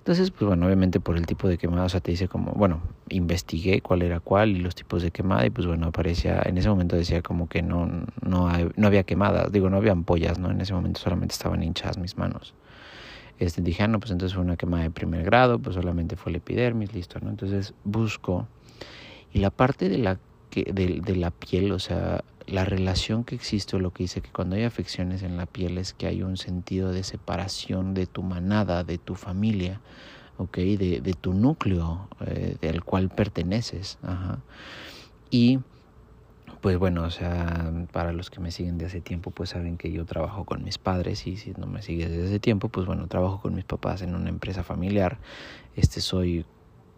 Entonces, 0.00 0.30
pues 0.30 0.46
bueno, 0.48 0.64
obviamente 0.64 0.98
por 0.98 1.18
el 1.18 1.26
tipo 1.26 1.46
de 1.46 1.58
quemada, 1.58 1.84
o 1.84 1.88
sea, 1.90 2.00
te 2.00 2.10
dice 2.10 2.26
como, 2.26 2.52
bueno, 2.52 2.80
investigué 3.10 3.82
cuál 3.82 4.00
era 4.00 4.18
cuál 4.18 4.56
y 4.56 4.60
los 4.60 4.74
tipos 4.74 5.02
de 5.02 5.10
quemada 5.10 5.44
y 5.44 5.50
pues 5.50 5.66
bueno, 5.66 5.88
aparecía, 5.88 6.42
en 6.46 6.56
ese 6.56 6.70
momento 6.70 6.96
decía 6.96 7.20
como 7.20 7.50
que 7.50 7.60
no, 7.60 7.86
no, 8.22 8.50
no 8.76 8.86
había 8.86 9.02
quemadas, 9.02 9.52
digo, 9.52 9.68
no 9.68 9.76
había 9.76 9.92
ampollas, 9.92 10.38
¿no? 10.38 10.50
En 10.50 10.58
ese 10.58 10.72
momento 10.72 11.00
solamente 11.00 11.34
estaban 11.34 11.62
hinchadas 11.62 11.98
mis 11.98 12.16
manos. 12.16 12.54
Este, 13.38 13.60
dije, 13.60 13.82
ah, 13.82 13.88
no, 13.88 14.00
pues 14.00 14.10
entonces 14.10 14.34
fue 14.34 14.42
una 14.42 14.56
quemada 14.56 14.84
de 14.84 14.90
primer 14.90 15.22
grado, 15.22 15.58
pues 15.58 15.74
solamente 15.74 16.16
fue 16.16 16.30
el 16.30 16.36
epidermis, 16.36 16.94
listo, 16.94 17.18
¿no? 17.20 17.28
Entonces 17.28 17.74
busco 17.84 18.48
y 19.32 19.40
la 19.40 19.50
parte 19.50 19.90
de 19.90 19.98
la, 19.98 20.18
que, 20.50 20.64
de, 20.64 21.00
de 21.00 21.16
la 21.16 21.30
piel, 21.30 21.72
o 21.72 21.78
sea, 21.78 22.22
la 22.46 22.64
relación 22.64 23.24
que 23.24 23.34
existe 23.34 23.78
lo 23.78 23.92
que 23.92 24.04
dice 24.04 24.20
que 24.20 24.30
cuando 24.30 24.56
hay 24.56 24.64
afecciones 24.64 25.22
en 25.22 25.36
la 25.36 25.46
piel 25.46 25.78
es 25.78 25.94
que 25.94 26.06
hay 26.06 26.22
un 26.22 26.36
sentido 26.36 26.92
de 26.92 27.04
separación 27.04 27.94
de 27.94 28.06
tu 28.06 28.22
manada, 28.22 28.84
de 28.84 28.98
tu 28.98 29.14
familia, 29.14 29.80
¿ok? 30.36 30.56
De, 30.56 31.14
tu 31.20 31.32
núcleo 31.32 32.08
eh, 32.26 32.56
del 32.60 32.82
cual 32.82 33.08
perteneces. 33.08 33.98
Y 35.30 35.60
pues 36.60 36.76
bueno, 36.76 37.04
o 37.04 37.10
sea, 37.10 37.72
para 37.92 38.12
los 38.12 38.30
que 38.30 38.40
me 38.40 38.50
siguen 38.50 38.76
de 38.78 38.86
hace 38.86 39.00
tiempo, 39.00 39.30
pues 39.30 39.50
saben 39.50 39.78
que 39.78 39.92
yo 39.92 40.04
trabajo 40.04 40.44
con 40.44 40.64
mis 40.64 40.78
padres 40.78 41.26
y 41.26 41.36
si 41.36 41.52
no 41.52 41.66
me 41.66 41.82
sigues 41.82 42.10
desde 42.10 42.26
hace 42.26 42.40
tiempo, 42.40 42.68
pues 42.68 42.86
bueno, 42.86 43.06
trabajo 43.06 43.40
con 43.40 43.54
mis 43.54 43.64
papás 43.64 44.02
en 44.02 44.14
una 44.14 44.28
empresa 44.28 44.62
familiar. 44.62 45.18
Este 45.76 46.00
soy 46.00 46.44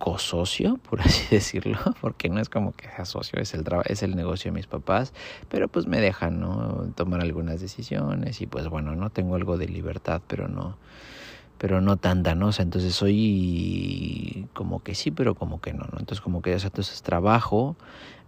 co-socio, 0.03 0.81
por 0.91 1.01
así 1.01 1.23
decirlo, 1.31 1.79
porque 2.01 2.29
no 2.29 2.41
es 2.41 2.49
como 2.49 2.73
que 2.73 2.89
sea 2.89 3.05
socio, 3.05 3.39
es 3.41 3.55
el, 3.55 3.65
es 3.85 4.03
el 4.03 4.17
negocio 4.17 4.51
de 4.51 4.57
mis 4.57 4.67
papás, 4.67 5.15
pero 5.49 5.69
pues 5.69 5.87
me 5.87 6.01
dejan, 6.01 6.41
¿no? 6.41 6.91
Tomar 6.97 7.21
algunas 7.21 7.61
decisiones 7.61 8.41
y 8.41 8.49
pues 8.49 8.67
bueno, 8.67 8.97
no 8.97 9.11
tengo 9.11 9.37
algo 9.37 9.59
de 9.59 9.69
libertad, 9.69 10.21
pero 10.27 10.49
no, 10.49 10.77
pero 11.57 11.81
no 11.81 11.99
tanta, 11.99 12.35
¿no? 12.35 12.51
Entonces 12.59 12.97
soy 12.97 14.49
como 14.55 14.83
que 14.83 14.97
sí, 14.97 15.13
pero 15.13 15.37
como 15.37 15.61
que 15.61 15.73
no, 15.73 15.85
¿no? 15.85 16.01
Entonces 16.01 16.21
como 16.21 16.43
que, 16.43 16.53
o 16.57 16.59
sea, 16.59 16.71
entonces 16.71 17.01
trabajo, 17.03 17.77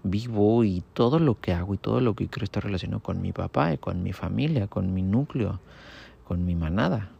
vivo 0.04 0.62
y 0.62 0.84
todo 0.92 1.18
lo 1.18 1.40
que 1.40 1.54
hago 1.54 1.74
y 1.74 1.78
todo 1.78 1.98
lo 2.00 2.14
que 2.14 2.28
quiero 2.28 2.44
está 2.44 2.60
relacionado 2.60 3.02
con 3.02 3.20
mi 3.20 3.32
papá 3.32 3.72
y 3.72 3.78
con 3.78 4.04
mi 4.04 4.12
familia, 4.12 4.68
con 4.68 4.94
mi 4.94 5.02
núcleo, 5.02 5.58
con 6.22 6.44
mi 6.44 6.54
manada. 6.54 7.10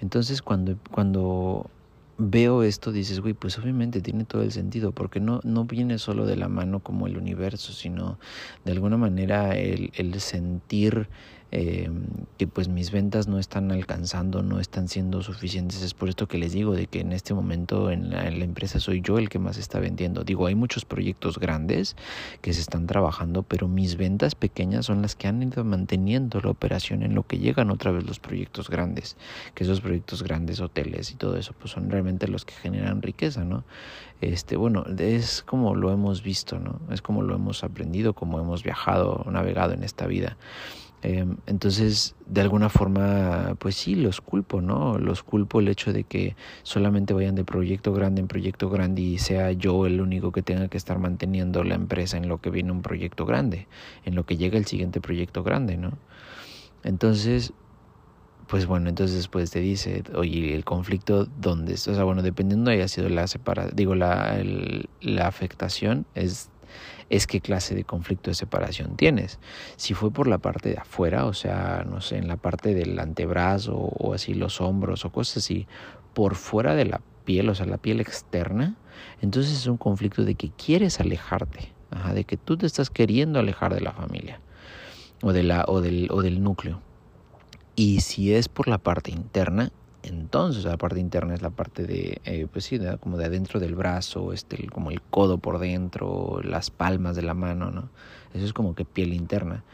Entonces 0.00 0.40
cuando, 0.40 0.76
cuando 0.90 1.68
veo 2.18 2.62
esto, 2.64 2.92
dices, 2.92 3.20
güey, 3.20 3.34
pues 3.34 3.58
obviamente 3.58 4.00
tiene 4.02 4.24
todo 4.24 4.42
el 4.42 4.52
sentido, 4.52 4.92
porque 4.92 5.20
no, 5.20 5.40
no 5.44 5.64
viene 5.64 5.98
solo 5.98 6.26
de 6.26 6.36
la 6.36 6.48
mano 6.48 6.80
como 6.82 7.06
el 7.06 7.16
universo, 7.16 7.72
sino 7.72 8.18
de 8.64 8.72
alguna 8.72 8.96
manera 8.98 9.56
el, 9.56 9.90
el 9.94 10.20
sentir 10.20 11.08
eh, 11.50 11.90
que 12.36 12.46
pues 12.46 12.68
mis 12.68 12.90
ventas 12.90 13.26
no 13.26 13.38
están 13.38 13.72
alcanzando, 13.72 14.42
no 14.42 14.60
están 14.60 14.88
siendo 14.88 15.22
suficientes. 15.22 15.82
Es 15.82 15.94
por 15.94 16.08
esto 16.08 16.28
que 16.28 16.38
les 16.38 16.52
digo 16.52 16.74
de 16.74 16.86
que 16.86 17.00
en 17.00 17.12
este 17.12 17.32
momento 17.32 17.90
en 17.90 18.10
la, 18.10 18.28
en 18.28 18.38
la, 18.38 18.44
empresa 18.44 18.80
soy 18.80 19.00
yo 19.00 19.18
el 19.18 19.28
que 19.28 19.38
más 19.38 19.56
está 19.56 19.80
vendiendo. 19.80 20.24
Digo, 20.24 20.46
hay 20.46 20.54
muchos 20.54 20.84
proyectos 20.84 21.38
grandes 21.38 21.96
que 22.42 22.52
se 22.52 22.60
están 22.60 22.86
trabajando, 22.86 23.42
pero 23.42 23.66
mis 23.66 23.96
ventas 23.96 24.34
pequeñas 24.34 24.86
son 24.86 25.02
las 25.02 25.16
que 25.16 25.26
han 25.28 25.42
ido 25.42 25.64
manteniendo 25.64 26.40
la 26.40 26.50
operación 26.50 27.02
en 27.02 27.14
lo 27.14 27.22
que 27.22 27.38
llegan 27.38 27.70
otra 27.70 27.92
vez 27.92 28.04
los 28.04 28.18
proyectos 28.18 28.68
grandes, 28.68 29.16
que 29.54 29.64
esos 29.64 29.80
proyectos 29.80 30.22
grandes, 30.22 30.60
hoteles 30.60 31.10
y 31.10 31.14
todo 31.14 31.36
eso, 31.36 31.54
pues 31.58 31.72
son 31.72 31.90
realmente 31.90 32.28
los 32.28 32.44
que 32.44 32.54
generan 32.54 33.02
riqueza, 33.02 33.44
¿no? 33.44 33.64
Este, 34.20 34.56
bueno, 34.56 34.84
es 34.98 35.42
como 35.42 35.74
lo 35.74 35.92
hemos 35.92 36.22
visto, 36.22 36.58
¿no? 36.58 36.80
Es 36.90 37.02
como 37.02 37.22
lo 37.22 37.36
hemos 37.36 37.62
aprendido, 37.62 38.14
como 38.14 38.40
hemos 38.40 38.64
viajado, 38.64 39.24
navegado 39.30 39.72
en 39.74 39.84
esta 39.84 40.06
vida. 40.06 40.36
Eh, 41.02 41.26
entonces, 41.46 42.16
de 42.26 42.40
alguna 42.40 42.68
forma, 42.68 43.54
pues 43.58 43.76
sí, 43.76 43.94
los 43.94 44.20
culpo, 44.20 44.60
¿no? 44.60 44.98
Los 44.98 45.22
culpo 45.22 45.60
el 45.60 45.68
hecho 45.68 45.92
de 45.92 46.04
que 46.04 46.34
solamente 46.64 47.14
vayan 47.14 47.36
de 47.36 47.44
proyecto 47.44 47.92
grande 47.92 48.20
en 48.20 48.28
proyecto 48.28 48.68
grande 48.68 49.02
y 49.02 49.18
sea 49.18 49.52
yo 49.52 49.86
el 49.86 50.00
único 50.00 50.32
que 50.32 50.42
tenga 50.42 50.68
que 50.68 50.76
estar 50.76 50.98
manteniendo 50.98 51.62
la 51.62 51.76
empresa 51.76 52.16
en 52.16 52.28
lo 52.28 52.38
que 52.38 52.50
viene 52.50 52.72
un 52.72 52.82
proyecto 52.82 53.26
grande, 53.26 53.68
en 54.04 54.14
lo 54.16 54.24
que 54.24 54.36
llega 54.36 54.58
el 54.58 54.66
siguiente 54.66 55.00
proyecto 55.00 55.44
grande, 55.44 55.76
¿no? 55.76 55.98
Entonces, 56.82 57.52
pues 58.48 58.66
bueno, 58.66 58.88
entonces 58.88 59.16
después 59.16 59.50
te 59.50 59.60
dice, 59.60 60.02
oye, 60.14 60.54
el 60.54 60.64
conflicto, 60.64 61.26
¿dónde? 61.26 61.74
O 61.74 61.76
sea, 61.76 62.04
bueno, 62.04 62.22
dependiendo 62.22 62.70
haya 62.70 62.88
sido 62.88 63.08
la 63.08 63.26
separación, 63.26 63.76
digo, 63.76 63.94
la, 63.94 64.42
la 65.00 65.28
afectación 65.28 66.06
es 66.14 66.50
es 67.10 67.26
qué 67.26 67.40
clase 67.40 67.74
de 67.74 67.84
conflicto 67.84 68.30
de 68.30 68.34
separación 68.34 68.96
tienes. 68.96 69.38
Si 69.76 69.94
fue 69.94 70.10
por 70.10 70.26
la 70.26 70.38
parte 70.38 70.70
de 70.70 70.78
afuera, 70.78 71.26
o 71.26 71.32
sea, 71.32 71.84
no 71.88 72.00
sé, 72.00 72.16
en 72.18 72.28
la 72.28 72.36
parte 72.36 72.74
del 72.74 72.98
antebrazo 72.98 73.74
o 73.76 74.14
así 74.14 74.34
los 74.34 74.60
hombros 74.60 75.04
o 75.04 75.10
cosas 75.10 75.38
así, 75.38 75.66
por 76.14 76.34
fuera 76.34 76.74
de 76.74 76.84
la 76.84 77.00
piel, 77.24 77.48
o 77.48 77.54
sea, 77.54 77.66
la 77.66 77.78
piel 77.78 78.00
externa, 78.00 78.76
entonces 79.20 79.52
es 79.52 79.66
un 79.66 79.76
conflicto 79.76 80.24
de 80.24 80.34
que 80.34 80.50
quieres 80.50 81.00
alejarte, 81.00 81.72
de 82.14 82.24
que 82.24 82.36
tú 82.36 82.56
te 82.56 82.66
estás 82.66 82.90
queriendo 82.90 83.38
alejar 83.38 83.74
de 83.74 83.80
la 83.80 83.92
familia 83.92 84.40
o, 85.22 85.32
de 85.32 85.42
la, 85.42 85.64
o, 85.66 85.80
del, 85.80 86.08
o 86.10 86.22
del 86.22 86.42
núcleo. 86.42 86.80
Y 87.76 88.00
si 88.00 88.34
es 88.34 88.48
por 88.48 88.68
la 88.68 88.78
parte 88.78 89.10
interna, 89.10 89.70
entonces 90.08 90.64
la 90.64 90.76
parte 90.76 91.00
interna 91.00 91.34
es 91.34 91.42
la 91.42 91.50
parte 91.50 91.86
de, 91.86 92.20
eh, 92.24 92.46
pues 92.50 92.64
sí, 92.64 92.78
de, 92.78 92.98
como 92.98 93.16
de 93.16 93.26
adentro 93.26 93.60
del 93.60 93.74
brazo, 93.74 94.32
este, 94.32 94.66
como 94.68 94.90
el 94.90 95.00
codo 95.02 95.38
por 95.38 95.58
dentro, 95.58 96.40
las 96.42 96.70
palmas 96.70 97.16
de 97.16 97.22
la 97.22 97.34
mano, 97.34 97.70
¿no? 97.70 97.90
Eso 98.34 98.44
es 98.44 98.52
como 98.52 98.74
que 98.74 98.84
piel 98.84 99.12
interna. 99.12 99.64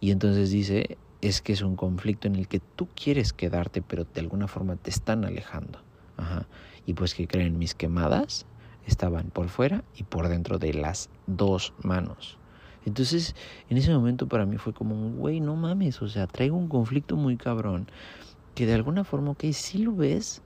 Y 0.00 0.10
entonces 0.10 0.50
dice, 0.50 0.98
es 1.20 1.40
que 1.40 1.52
es 1.52 1.62
un 1.62 1.76
conflicto 1.76 2.26
en 2.26 2.36
el 2.36 2.48
que 2.48 2.60
tú 2.60 2.88
quieres 2.94 3.32
quedarte, 3.32 3.82
pero 3.82 4.04
de 4.04 4.20
alguna 4.20 4.48
forma 4.48 4.76
te 4.76 4.90
están 4.90 5.24
alejando. 5.24 5.78
Ajá. 6.16 6.46
Y 6.86 6.94
pues 6.94 7.14
que 7.14 7.26
creen, 7.26 7.58
mis 7.58 7.74
quemadas 7.74 8.46
estaban 8.86 9.30
por 9.30 9.48
fuera 9.48 9.84
y 9.96 10.02
por 10.02 10.28
dentro 10.28 10.58
de 10.58 10.74
las 10.74 11.08
dos 11.26 11.72
manos. 11.82 12.38
Entonces, 12.84 13.36
en 13.68 13.76
ese 13.76 13.92
momento 13.92 14.26
para 14.26 14.44
mí 14.44 14.56
fue 14.56 14.72
como, 14.72 15.10
güey, 15.12 15.40
no 15.40 15.54
mames, 15.54 16.02
o 16.02 16.08
sea, 16.08 16.26
traigo 16.26 16.56
un 16.56 16.68
conflicto 16.68 17.16
muy 17.16 17.36
cabrón 17.36 17.88
que 18.54 18.66
de 18.66 18.74
alguna 18.74 19.04
forma, 19.04 19.32
ok, 19.32 19.44
sí 19.52 19.78
lo 19.78 19.94
ves, 19.94 20.42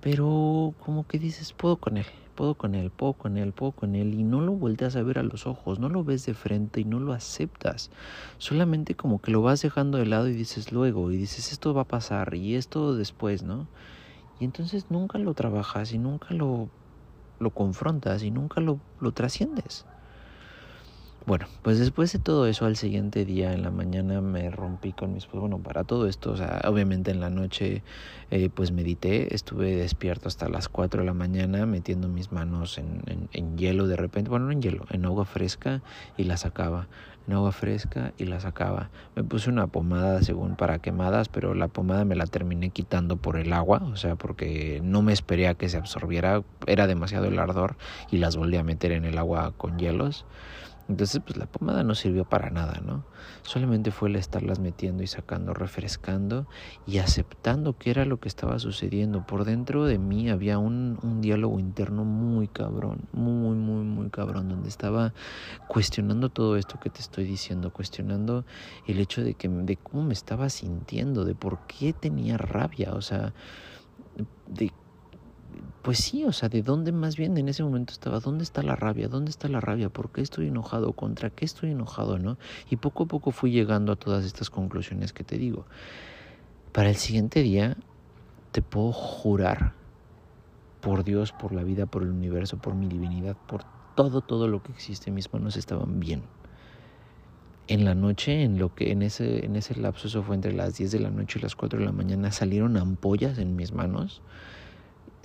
pero 0.00 0.74
como 0.78 1.06
que 1.06 1.18
dices, 1.18 1.52
puedo 1.52 1.78
con 1.78 1.96
él, 1.96 2.06
puedo 2.34 2.54
con 2.56 2.74
él, 2.74 2.90
puedo 2.90 3.14
con 3.14 3.36
él, 3.38 3.52
puedo 3.52 3.72
con 3.72 3.94
él, 3.96 4.14
y 4.14 4.24
no 4.24 4.40
lo 4.40 4.52
volteas 4.52 4.96
a 4.96 5.02
ver 5.02 5.18
a 5.18 5.22
los 5.22 5.46
ojos, 5.46 5.78
no 5.78 5.88
lo 5.88 6.04
ves 6.04 6.26
de 6.26 6.34
frente 6.34 6.80
y 6.80 6.84
no 6.84 7.00
lo 7.00 7.12
aceptas. 7.12 7.90
Solamente 8.38 8.94
como 8.96 9.20
que 9.20 9.30
lo 9.32 9.42
vas 9.42 9.62
dejando 9.62 9.98
de 9.98 10.06
lado 10.06 10.28
y 10.28 10.34
dices 10.34 10.72
luego, 10.72 11.10
y 11.12 11.16
dices, 11.18 11.52
esto 11.52 11.74
va 11.74 11.82
a 11.82 11.84
pasar, 11.88 12.34
y 12.34 12.56
esto 12.56 12.94
después, 12.96 13.42
¿no? 13.42 13.70
Y 14.38 14.44
entonces 14.44 14.90
nunca 14.90 15.18
lo 15.18 15.34
trabajas 15.34 15.92
y 15.92 15.98
nunca 15.98 16.34
lo, 16.34 16.70
lo 17.38 17.50
confrontas 17.52 18.22
y 18.22 18.30
nunca 18.30 18.60
lo, 18.60 18.80
lo 18.98 19.12
trasciendes. 19.12 19.86
Bueno, 21.26 21.46
pues 21.62 21.80
después 21.80 22.12
de 22.12 22.20
todo 22.20 22.46
eso, 22.46 22.66
al 22.66 22.76
siguiente 22.76 23.24
día 23.24 23.52
en 23.52 23.62
la 23.62 23.72
mañana 23.72 24.20
me 24.20 24.48
rompí 24.48 24.92
con 24.92 25.12
mis... 25.12 25.26
Pues 25.26 25.40
bueno, 25.40 25.58
para 25.58 25.82
todo 25.82 26.06
esto, 26.06 26.30
o 26.30 26.36
sea, 26.36 26.60
obviamente 26.68 27.10
en 27.10 27.18
la 27.18 27.30
noche 27.30 27.82
eh, 28.30 28.48
pues 28.48 28.70
medité, 28.70 29.34
estuve 29.34 29.74
despierto 29.74 30.28
hasta 30.28 30.48
las 30.48 30.68
4 30.68 31.00
de 31.00 31.06
la 31.06 31.14
mañana 31.14 31.66
metiendo 31.66 32.06
mis 32.06 32.30
manos 32.30 32.78
en, 32.78 33.02
en, 33.06 33.28
en, 33.32 33.58
hielo 33.58 33.88
de 33.88 33.96
repente, 33.96 34.30
bueno, 34.30 34.46
no 34.46 34.52
en 34.52 34.62
hielo, 34.62 34.86
en 34.90 35.04
agua 35.04 35.24
fresca 35.24 35.82
y 36.16 36.22
la 36.22 36.36
sacaba, 36.36 36.86
en 37.26 37.34
agua 37.34 37.50
fresca 37.50 38.12
y 38.18 38.26
la 38.26 38.38
sacaba. 38.38 38.90
Me 39.16 39.24
puse 39.24 39.50
una 39.50 39.66
pomada 39.66 40.22
según 40.22 40.54
para 40.54 40.78
quemadas, 40.78 41.28
pero 41.28 41.54
la 41.54 41.66
pomada 41.66 42.04
me 42.04 42.14
la 42.14 42.26
terminé 42.26 42.70
quitando 42.70 43.16
por 43.16 43.36
el 43.36 43.52
agua, 43.52 43.82
o 43.82 43.96
sea, 43.96 44.14
porque 44.14 44.80
no 44.84 45.02
me 45.02 45.12
esperé 45.12 45.48
a 45.48 45.54
que 45.54 45.68
se 45.68 45.76
absorbiera, 45.76 46.44
era 46.68 46.86
demasiado 46.86 47.26
el 47.26 47.40
ardor 47.40 47.76
y 48.12 48.18
las 48.18 48.36
volví 48.36 48.58
a 48.58 48.62
meter 48.62 48.92
en 48.92 49.04
el 49.04 49.18
agua 49.18 49.54
con 49.56 49.76
hielos. 49.76 50.24
Entonces, 50.88 51.20
pues 51.24 51.36
la 51.36 51.46
pomada 51.46 51.82
no 51.82 51.96
sirvió 51.96 52.24
para 52.24 52.50
nada, 52.50 52.80
¿no? 52.84 53.04
Solamente 53.42 53.90
fue 53.90 54.08
el 54.08 54.16
estarlas 54.16 54.60
metiendo 54.60 55.02
y 55.02 55.08
sacando, 55.08 55.52
refrescando 55.52 56.46
y 56.86 56.98
aceptando 56.98 57.76
qué 57.76 57.90
era 57.90 58.04
lo 58.04 58.20
que 58.20 58.28
estaba 58.28 58.58
sucediendo. 58.60 59.26
Por 59.26 59.44
dentro 59.44 59.84
de 59.84 59.98
mí 59.98 60.30
había 60.30 60.58
un, 60.58 60.98
un 61.02 61.20
diálogo 61.20 61.58
interno 61.58 62.04
muy 62.04 62.46
cabrón, 62.46 63.00
muy, 63.12 63.56
muy, 63.56 63.84
muy 63.84 64.10
cabrón, 64.10 64.48
donde 64.48 64.68
estaba 64.68 65.12
cuestionando 65.66 66.28
todo 66.28 66.56
esto 66.56 66.78
que 66.78 66.90
te 66.90 67.00
estoy 67.00 67.24
diciendo, 67.24 67.72
cuestionando 67.72 68.44
el 68.86 69.00
hecho 69.00 69.24
de 69.24 69.34
que 69.34 69.48
de 69.48 69.76
cómo 69.76 70.04
me 70.04 70.12
estaba 70.12 70.48
sintiendo, 70.50 71.24
de 71.24 71.34
por 71.34 71.66
qué 71.66 71.92
tenía 71.92 72.36
rabia, 72.36 72.92
o 72.92 73.02
sea, 73.02 73.34
de 74.46 74.72
pues 75.86 75.98
sí, 75.98 76.24
o 76.24 76.32
sea, 76.32 76.48
¿de 76.48 76.62
dónde 76.62 76.90
más 76.90 77.16
bien 77.16 77.38
en 77.38 77.48
ese 77.48 77.62
momento 77.62 77.92
estaba? 77.92 78.18
¿Dónde 78.18 78.42
está 78.42 78.60
la 78.60 78.74
rabia? 78.74 79.06
¿Dónde 79.06 79.30
está 79.30 79.46
la 79.46 79.60
rabia? 79.60 79.88
¿Por 79.88 80.10
qué 80.10 80.20
estoy 80.20 80.48
enojado? 80.48 80.94
¿Contra 80.94 81.30
qué 81.30 81.44
estoy 81.44 81.70
enojado? 81.70 82.18
¿No? 82.18 82.38
Y 82.68 82.74
poco 82.74 83.04
a 83.04 83.06
poco 83.06 83.30
fui 83.30 83.52
llegando 83.52 83.92
a 83.92 83.96
todas 83.96 84.24
estas 84.24 84.50
conclusiones 84.50 85.12
que 85.12 85.22
te 85.22 85.38
digo. 85.38 85.64
Para 86.72 86.88
el 86.88 86.96
siguiente 86.96 87.40
día, 87.40 87.76
te 88.50 88.62
puedo 88.62 88.90
jurar, 88.90 89.74
por 90.80 91.04
Dios, 91.04 91.30
por 91.30 91.52
la 91.52 91.62
vida, 91.62 91.86
por 91.86 92.02
el 92.02 92.10
universo, 92.10 92.58
por 92.58 92.74
mi 92.74 92.88
divinidad, 92.88 93.36
por 93.46 93.62
todo, 93.94 94.22
todo 94.22 94.48
lo 94.48 94.64
que 94.64 94.72
existe, 94.72 95.12
mis 95.12 95.32
manos 95.32 95.56
estaban 95.56 96.00
bien. 96.00 96.24
En 97.68 97.84
la 97.84 97.94
noche, 97.94 98.42
en 98.42 98.58
lo 98.58 98.74
que 98.74 98.90
en 98.90 99.02
ese, 99.02 99.44
en 99.44 99.54
ese 99.54 99.76
lapso, 99.76 100.08
eso 100.08 100.24
fue 100.24 100.34
entre 100.34 100.52
las 100.52 100.78
10 100.78 100.90
de 100.90 100.98
la 100.98 101.10
noche 101.10 101.38
y 101.38 101.42
las 101.42 101.54
4 101.54 101.78
de 101.78 101.84
la 101.84 101.92
mañana, 101.92 102.32
salieron 102.32 102.76
ampollas 102.76 103.38
en 103.38 103.54
mis 103.54 103.72
manos 103.72 104.20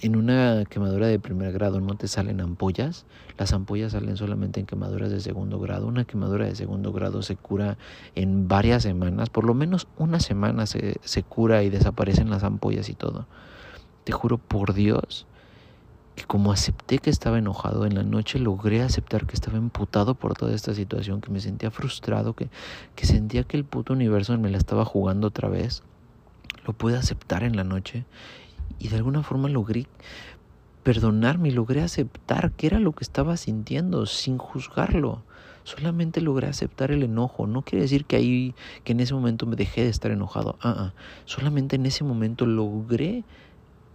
en 0.02 0.16
una 0.16 0.66
quemadura 0.66 1.08
de 1.08 1.20
primer 1.20 1.54
grado 1.54 1.80
no 1.80 1.96
te 1.96 2.08
salen 2.08 2.42
ampollas, 2.42 3.06
las 3.38 3.54
ampollas 3.54 3.92
salen 3.92 4.18
solamente 4.18 4.60
en 4.60 4.66
quemaduras 4.66 5.12
de 5.12 5.20
segundo 5.20 5.60
grado. 5.60 5.86
Una 5.86 6.06
quemadura 6.06 6.46
de 6.46 6.56
segundo 6.56 6.92
grado 6.92 7.22
se 7.22 7.36
cura 7.36 7.78
en 8.16 8.48
varias 8.48 8.82
semanas, 8.84 9.30
por 9.30 9.46
lo 9.46 9.54
menos 9.54 9.88
una 9.98 10.20
semana 10.20 10.66
se, 10.66 10.96
se 11.04 11.22
cura 11.22 11.62
y 11.64 11.70
desaparecen 11.70 12.32
las 12.32 12.44
ampollas 12.44 12.90
y 12.90 12.96
todo. 12.96 13.28
Te 14.04 14.12
juro 14.12 14.40
por 14.40 14.74
Dios 14.74 15.28
que 16.16 16.26
como 16.26 16.52
acepté 16.52 16.98
que 16.98 17.10
estaba 17.10 17.38
enojado 17.38 17.86
en 17.86 17.96
la 17.96 18.04
noche, 18.04 18.40
logré 18.40 18.82
aceptar 18.82 19.26
que 19.28 19.36
estaba 19.36 19.58
emputado 19.58 20.16
por 20.16 20.34
toda 20.34 20.54
esta 20.54 20.74
situación, 20.74 21.22
que 21.22 21.32
me 21.32 21.40
sentía 21.40 21.72
frustrado, 21.72 22.34
que, 22.34 22.50
que 22.96 23.06
sentía 23.06 23.44
que 23.44 23.56
el 23.56 23.64
puto 23.66 23.94
universo 23.94 24.38
me 24.38 24.50
la 24.50 24.58
estaba 24.58 24.84
jugando 24.84 25.28
otra 25.28 25.48
vez. 25.48 25.84
Lo 26.66 26.74
pude 26.74 26.98
aceptar 26.98 27.44
en 27.44 27.56
la 27.56 27.64
noche 27.64 28.06
y 28.82 28.88
de 28.88 28.96
alguna 28.96 29.22
forma 29.22 29.48
logré 29.48 29.86
perdonarme 30.82 31.50
y 31.50 31.52
logré 31.52 31.82
aceptar 31.82 32.52
qué 32.54 32.66
era 32.68 32.80
lo 32.80 32.94
que 32.94 33.04
estaba 33.04 33.38
sintiendo 33.38 34.08
sin 34.08 34.40
juzgarlo. 34.40 35.22
Solamente 35.64 36.20
logré 36.22 36.48
aceptar 36.48 36.90
el 36.90 37.04
enojo. 37.04 37.46
No 37.46 37.62
quiere 37.62 37.84
decir 37.84 38.06
que 38.06 38.16
ahí, 38.16 38.56
que 38.84 38.94
en 38.94 39.00
ese 39.00 39.14
momento 39.14 39.46
me 39.46 39.56
dejé 39.56 39.84
de 39.84 39.90
estar 39.90 40.10
enojado. 40.10 40.58
Ah. 40.64 40.94
Solamente 41.26 41.76
en 41.76 41.86
ese 41.86 42.04
momento 42.04 42.48
logré 42.48 43.24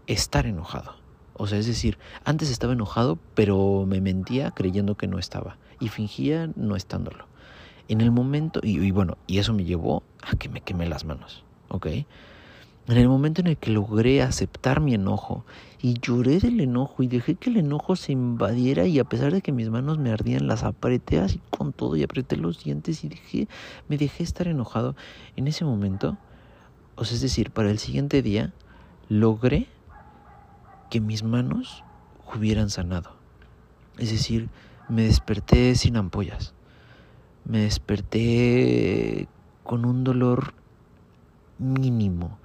estar 0.06 0.46
enojado. 0.46 0.94
O 1.34 1.48
sea, 1.48 1.58
es 1.58 1.66
decir, 1.66 1.98
antes 2.24 2.48
estaba 2.50 2.72
enojado, 2.72 3.18
pero 3.34 3.84
me 3.86 4.00
mentía 4.00 4.52
creyendo 4.52 4.94
que 4.94 5.08
no 5.08 5.18
estaba. 5.18 5.58
Y 5.80 5.88
fingía 5.88 6.50
no 6.54 6.76
estándolo. 6.76 7.26
En 7.88 8.00
el 8.00 8.12
momento, 8.12 8.60
y, 8.62 8.78
y 8.78 8.92
bueno, 8.92 9.18
y 9.26 9.38
eso 9.38 9.52
me 9.52 9.64
llevó 9.64 10.04
a 10.22 10.36
que 10.36 10.48
me 10.48 10.60
quemé 10.60 10.88
las 10.88 11.04
manos. 11.04 11.42
¿Ok? 11.68 11.88
En 12.88 12.98
el 12.98 13.08
momento 13.08 13.40
en 13.40 13.48
el 13.48 13.56
que 13.56 13.72
logré 13.72 14.22
aceptar 14.22 14.80
mi 14.80 14.94
enojo 14.94 15.44
y 15.82 15.94
lloré 16.00 16.38
del 16.38 16.60
enojo 16.60 17.02
y 17.02 17.08
dejé 17.08 17.34
que 17.34 17.50
el 17.50 17.56
enojo 17.56 17.96
se 17.96 18.12
invadiera 18.12 18.86
y 18.86 19.00
a 19.00 19.04
pesar 19.04 19.32
de 19.32 19.42
que 19.42 19.50
mis 19.50 19.70
manos 19.70 19.98
me 19.98 20.12
ardían 20.12 20.46
las 20.46 20.62
apreté 20.62 21.18
así 21.18 21.40
con 21.50 21.72
todo 21.72 21.96
y 21.96 22.04
apreté 22.04 22.36
los 22.36 22.62
dientes 22.62 23.02
y 23.02 23.08
dejé, 23.08 23.48
me 23.88 23.98
dejé 23.98 24.22
estar 24.22 24.46
enojado. 24.46 24.94
En 25.34 25.48
ese 25.48 25.64
momento, 25.64 26.16
o 26.94 27.04
sea, 27.04 27.16
es 27.16 27.22
decir, 27.22 27.50
para 27.50 27.72
el 27.72 27.80
siguiente 27.80 28.22
día, 28.22 28.52
logré 29.08 29.66
que 30.88 31.00
mis 31.00 31.24
manos 31.24 31.82
hubieran 32.36 32.70
sanado. 32.70 33.16
Es 33.98 34.12
decir, 34.12 34.48
me 34.88 35.02
desperté 35.02 35.74
sin 35.74 35.96
ampollas. 35.96 36.54
Me 37.44 37.62
desperté 37.62 39.26
con 39.64 39.84
un 39.84 40.04
dolor 40.04 40.54
mínimo 41.58 42.38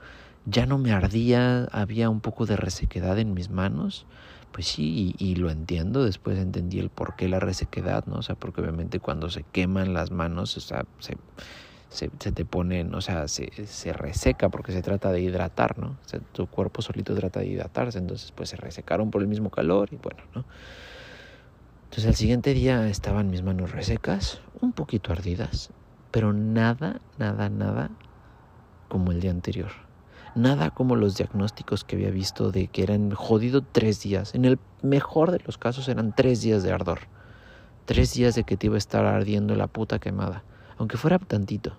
ya 0.46 0.66
no 0.66 0.78
me 0.78 0.92
ardía, 0.92 1.66
había 1.72 2.10
un 2.10 2.22
poco 2.22 2.46
de 2.46 2.56
resequedad 2.56 3.20
en 3.20 3.34
mis 3.34 3.50
manos. 3.50 4.06
Pues 4.52 4.68
sí, 4.68 5.16
y, 5.18 5.36
lo 5.36 5.50
entiendo, 5.50 6.04
después 6.04 6.38
entendí 6.38 6.80
el 6.80 6.90
por 6.90 7.16
qué 7.16 7.30
la 7.30 7.40
resequedad, 7.40 8.06
¿no? 8.06 8.18
O 8.18 8.22
sea, 8.22 8.36
porque 8.36 8.60
obviamente 8.60 9.00
cuando 9.00 9.30
se 9.30 9.44
queman 9.44 9.94
las 9.94 10.12
manos, 10.12 10.58
o 10.58 10.60
sea, 10.60 10.84
se, 11.00 11.18
se, 11.88 12.10
te 12.10 12.44
ponen, 12.44 12.94
o 12.94 13.00
sea, 13.00 13.30
se, 13.30 13.50
se, 13.66 13.94
reseca 13.94 14.50
porque 14.50 14.74
se 14.74 14.82
trata 14.82 15.12
de 15.14 15.22
hidratar, 15.22 15.78
¿no? 15.80 15.98
Tu 16.34 16.48
cuerpo 16.48 16.82
solito 16.82 17.16
trata 17.16 17.40
de 17.40 17.48
hidratarse, 17.48 18.00
entonces 18.00 18.34
pues 18.34 18.50
se 18.50 18.58
resecaron 18.58 19.10
por 19.10 19.22
el 19.22 19.30
mismo 19.30 19.50
calor 19.52 19.88
y 19.94 19.96
bueno, 19.96 20.24
¿no? 20.36 20.44
Entonces 21.86 22.08
al 22.08 22.16
siguiente 22.16 22.54
día 22.54 22.90
estaban 22.90 23.30
mis 23.30 23.44
manos 23.44 23.72
resecas, 23.72 24.42
un 24.60 24.74
poquito 24.74 25.14
ardidas, 25.14 25.72
pero 26.12 26.34
nada, 26.34 27.00
nada, 27.18 27.50
nada 27.50 27.90
como 28.90 29.12
el 29.12 29.22
día 29.22 29.32
anterior. 29.32 29.91
Nada 30.34 30.70
como 30.72 30.96
los 30.96 31.18
diagnósticos 31.18 31.84
que 31.84 31.98
había 31.98 32.10
visto 32.10 32.52
de 32.52 32.68
que 32.68 32.84
eran 32.84 33.12
jodido 33.12 33.62
tres 33.62 34.02
días. 34.02 34.34
En 34.34 34.46
el 34.46 34.60
mejor 34.82 35.32
de 35.32 35.40
los 35.46 35.58
casos 35.58 35.90
eran 35.90 36.16
tres 36.16 36.42
días 36.42 36.64
de 36.64 36.72
ardor. 36.72 37.00
Tres 37.86 38.14
días 38.14 38.36
de 38.36 38.46
que 38.46 38.56
te 38.56 38.68
iba 38.68 38.76
a 38.76 38.78
estar 38.78 39.06
ardiendo 39.06 39.56
la 39.56 39.68
puta 39.68 40.00
quemada. 40.00 40.44
Aunque 40.78 40.96
fuera 40.98 41.20
tantito. 41.20 41.78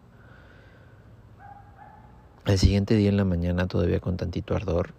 El 2.45 2.59
siguiente 2.59 2.95
día 2.95 3.09
en 3.09 3.17
la 3.17 3.25
mañana, 3.25 3.69
todavía 3.69 4.01
con 4.01 4.17
tantito 4.17 4.55
ardor, 4.55 4.93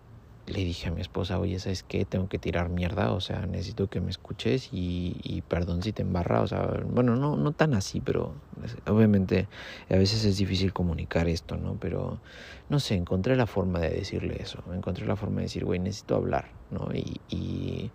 le 0.45 0.63
dije 0.65 0.89
a 0.89 0.91
mi 0.91 1.01
esposa, 1.01 1.39
oye, 1.39 1.60
¿sabes 1.60 1.84
qué? 1.84 2.06
Tengo 2.06 2.27
que 2.27 2.38
tirar 2.39 2.69
mierda, 2.69 3.13
o 3.13 3.21
sea, 3.21 3.45
necesito 3.45 3.88
que 3.88 4.01
me 4.01 4.10
escuches 4.12 4.69
y, 4.73 5.19
y 5.23 5.41
perdón 5.43 5.82
si 5.84 5.93
te 5.93 6.01
embarra, 6.01 6.41
o 6.41 6.47
sea, 6.47 6.82
bueno, 6.86 7.15
no, 7.15 7.38
no 7.38 7.53
tan 7.53 7.73
así, 7.73 8.01
pero 8.01 8.41
obviamente 8.86 9.47
a 9.89 9.95
veces 9.95 10.25
es 10.25 10.38
difícil 10.38 10.73
comunicar 10.73 11.27
esto, 11.29 11.56
¿no? 11.58 11.77
Pero, 11.79 12.21
no 12.69 12.79
sé, 12.79 12.95
encontré 12.95 13.36
la 13.38 13.47
forma 13.47 13.79
de 13.79 13.89
decirle 13.91 14.38
eso, 14.41 14.63
encontré 14.73 15.06
la 15.06 15.15
forma 15.15 15.38
de 15.38 15.43
decir, 15.43 15.63
güey, 15.65 15.79
necesito 15.79 16.15
hablar, 16.15 16.58
¿no? 16.69 16.89
Y, 16.93 17.21
y, 17.29 17.93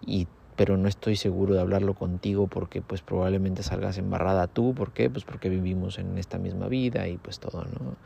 y, 0.00 0.28
pero 0.56 0.76
no 0.76 0.88
estoy 0.88 1.16
seguro 1.16 1.54
de 1.54 1.60
hablarlo 1.60 1.94
contigo 1.94 2.48
porque 2.48 2.80
pues 2.82 3.02
probablemente 3.02 3.62
salgas 3.62 3.98
embarrada 3.98 4.46
tú, 4.48 4.74
¿por 4.74 4.92
qué? 4.92 5.10
Pues 5.10 5.24
porque 5.24 5.48
vivimos 5.48 5.98
en 5.98 6.16
esta 6.18 6.38
misma 6.38 6.68
vida 6.68 7.08
y 7.08 7.18
pues 7.18 7.40
todo, 7.40 7.64
¿no? 7.64 7.98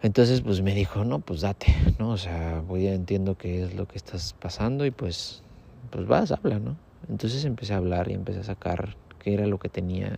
Entonces, 0.00 0.42
pues 0.42 0.62
me 0.62 0.74
dijo, 0.74 1.04
no, 1.04 1.18
pues 1.18 1.40
date, 1.40 1.74
¿no? 1.98 2.10
O 2.10 2.16
sea, 2.16 2.60
voy 2.60 2.86
a 2.86 2.94
entiendo 2.94 3.34
qué 3.34 3.64
es 3.64 3.74
lo 3.74 3.86
que 3.86 3.98
estás 3.98 4.32
pasando 4.40 4.86
y 4.86 4.92
pues, 4.92 5.42
pues 5.90 6.06
vas, 6.06 6.30
habla, 6.30 6.60
¿no? 6.60 6.76
Entonces 7.08 7.44
empecé 7.44 7.74
a 7.74 7.78
hablar 7.78 8.08
y 8.08 8.14
empecé 8.14 8.40
a 8.40 8.44
sacar 8.44 8.96
qué 9.18 9.34
era 9.34 9.46
lo 9.46 9.58
que 9.58 9.68
tenía. 9.68 10.16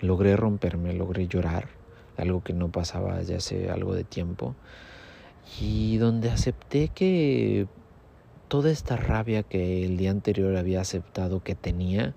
Logré 0.00 0.36
romperme, 0.36 0.92
logré 0.92 1.28
llorar, 1.28 1.68
algo 2.16 2.42
que 2.42 2.52
no 2.52 2.68
pasaba 2.68 3.18
desde 3.18 3.36
hace 3.36 3.70
algo 3.70 3.94
de 3.94 4.02
tiempo. 4.04 4.54
Y 5.60 5.98
donde 5.98 6.30
acepté 6.30 6.88
que 6.88 7.66
toda 8.48 8.70
esta 8.70 8.96
rabia 8.96 9.42
que 9.44 9.84
el 9.84 9.96
día 9.96 10.10
anterior 10.10 10.56
había 10.56 10.80
aceptado 10.80 11.40
que 11.40 11.54
tenía 11.54 12.14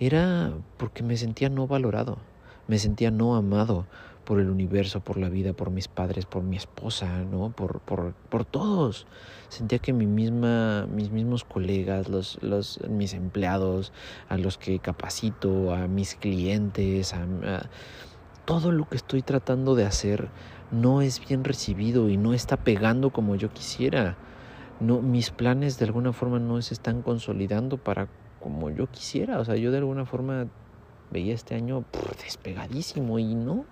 era 0.00 0.52
porque 0.78 1.02
me 1.02 1.16
sentía 1.16 1.48
no 1.48 1.66
valorado, 1.66 2.18
me 2.66 2.78
sentía 2.78 3.10
no 3.10 3.36
amado, 3.36 3.86
por 4.24 4.40
el 4.40 4.50
universo, 4.50 5.00
por 5.00 5.18
la 5.18 5.28
vida, 5.28 5.52
por 5.52 5.70
mis 5.70 5.88
padres, 5.88 6.26
por 6.26 6.42
mi 6.42 6.56
esposa, 6.56 7.24
¿no? 7.24 7.50
Por, 7.50 7.80
por, 7.80 8.14
por 8.30 8.44
todos. 8.44 9.06
Sentía 9.48 9.78
que 9.78 9.92
mi 9.92 10.06
misma, 10.06 10.86
mis 10.86 11.10
mismos 11.10 11.44
colegas, 11.44 12.08
los, 12.08 12.42
los, 12.42 12.80
mis 12.88 13.14
empleados, 13.14 13.92
a 14.28 14.36
los 14.38 14.58
que 14.58 14.78
capacito, 14.78 15.74
a 15.74 15.86
mis 15.86 16.14
clientes, 16.14 17.14
a, 17.14 17.68
todo 18.44 18.72
lo 18.72 18.88
que 18.88 18.96
estoy 18.96 19.22
tratando 19.22 19.74
de 19.74 19.84
hacer 19.84 20.28
no 20.70 21.02
es 21.02 21.26
bien 21.26 21.44
recibido 21.44 22.08
y 22.08 22.16
no 22.16 22.34
está 22.34 22.56
pegando 22.56 23.10
como 23.10 23.36
yo 23.36 23.52
quisiera. 23.52 24.16
No, 24.80 25.00
mis 25.00 25.30
planes 25.30 25.78
de 25.78 25.84
alguna 25.84 26.12
forma 26.12 26.38
no 26.38 26.60
se 26.60 26.74
están 26.74 27.02
consolidando 27.02 27.78
para 27.78 28.08
como 28.40 28.70
yo 28.70 28.90
quisiera. 28.90 29.38
O 29.38 29.44
sea, 29.44 29.56
yo 29.56 29.70
de 29.70 29.78
alguna 29.78 30.04
forma 30.04 30.46
veía 31.10 31.34
este 31.34 31.54
año 31.54 31.84
despegadísimo 32.22 33.18
y 33.18 33.34
no, 33.34 33.64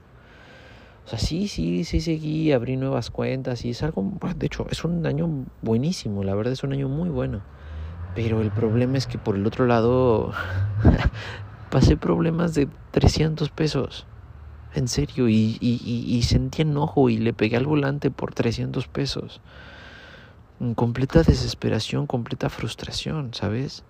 o 1.04 1.08
sea, 1.08 1.18
sí, 1.18 1.48
sí, 1.48 1.84
sí 1.84 2.00
seguí, 2.00 2.52
abrí 2.52 2.76
nuevas 2.76 3.10
cuentas 3.10 3.64
y 3.64 3.70
es 3.70 3.82
algo, 3.82 4.12
de 4.36 4.46
hecho, 4.46 4.66
es 4.70 4.84
un 4.84 5.04
año 5.06 5.46
buenísimo, 5.60 6.22
la 6.22 6.34
verdad 6.34 6.52
es 6.52 6.62
un 6.62 6.72
año 6.72 6.88
muy 6.88 7.08
bueno. 7.08 7.42
Pero 8.14 8.40
el 8.42 8.50
problema 8.50 8.98
es 8.98 9.06
que 9.06 9.18
por 9.18 9.36
el 9.36 9.46
otro 9.46 9.66
lado 9.66 10.32
pasé 11.70 11.96
problemas 11.96 12.54
de 12.54 12.68
300 12.90 13.48
pesos. 13.50 14.06
En 14.74 14.88
serio, 14.88 15.28
y, 15.28 15.58
y, 15.60 16.22
sentí 16.22 16.62
enojo 16.62 17.10
y 17.10 17.18
le 17.18 17.34
pegué 17.34 17.58
al 17.58 17.66
volante 17.66 18.10
por 18.10 18.32
300 18.32 18.88
pesos. 18.88 19.42
Completa 20.76 21.22
desesperación, 21.22 22.06
completa 22.06 22.48
frustración, 22.48 23.34
¿sabes? 23.34 23.84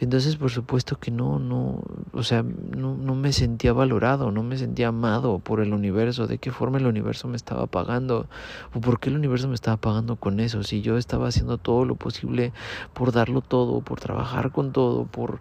Entonces, 0.00 0.36
por 0.36 0.50
supuesto 0.50 0.98
que 0.98 1.10
no, 1.10 1.38
no, 1.38 1.82
o 2.12 2.22
sea, 2.22 2.42
no, 2.42 2.96
no, 2.96 3.14
me 3.14 3.34
sentía 3.34 3.74
valorado, 3.74 4.30
no 4.30 4.42
me 4.42 4.56
sentía 4.56 4.88
amado 4.88 5.40
por 5.40 5.60
el 5.60 5.74
universo. 5.74 6.26
¿De 6.26 6.38
qué 6.38 6.50
forma 6.50 6.78
el 6.78 6.86
universo 6.86 7.28
me 7.28 7.36
estaba 7.36 7.66
pagando? 7.66 8.26
¿O 8.74 8.80
por 8.80 8.98
qué 8.98 9.10
el 9.10 9.16
universo 9.16 9.46
me 9.46 9.54
estaba 9.54 9.76
pagando 9.76 10.16
con 10.16 10.40
eso? 10.40 10.62
Si 10.62 10.80
yo 10.80 10.96
estaba 10.96 11.28
haciendo 11.28 11.58
todo 11.58 11.84
lo 11.84 11.96
posible 11.96 12.54
por 12.94 13.12
darlo 13.12 13.42
todo, 13.42 13.82
por 13.82 14.00
trabajar 14.00 14.52
con 14.52 14.72
todo, 14.72 15.04
por 15.04 15.40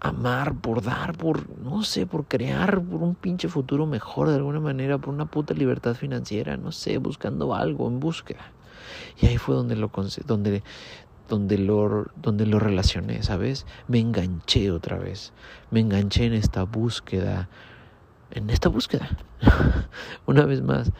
amar, 0.00 0.54
por 0.60 0.82
dar, 0.82 1.16
por, 1.16 1.48
no 1.60 1.84
sé, 1.84 2.04
por 2.04 2.26
crear, 2.26 2.82
por 2.82 3.00
un 3.00 3.14
pinche 3.14 3.46
futuro 3.46 3.86
mejor 3.86 4.28
de 4.28 4.34
alguna 4.34 4.58
manera, 4.58 4.98
por 4.98 5.14
una 5.14 5.26
puta 5.26 5.54
libertad 5.54 5.94
financiera, 5.94 6.56
no 6.56 6.72
sé, 6.72 6.98
buscando 6.98 7.54
algo, 7.54 7.86
en 7.86 8.00
búsqueda. 8.00 8.52
Y 9.20 9.26
ahí 9.26 9.38
fue 9.38 9.54
donde 9.54 9.76
lo 9.76 9.90
donde 10.26 10.62
donde 11.28 11.58
lo, 11.58 12.06
donde 12.16 12.46
lo 12.46 12.58
relacioné, 12.58 13.22
¿sabes? 13.22 13.66
Me 13.88 13.98
enganché 13.98 14.70
otra 14.70 14.98
vez, 14.98 15.32
me 15.70 15.80
enganché 15.80 16.26
en 16.26 16.34
esta 16.34 16.62
búsqueda, 16.64 17.48
en 18.30 18.50
esta 18.50 18.68
búsqueda, 18.68 19.16
una 20.26 20.44
vez 20.44 20.62
más. 20.62 20.92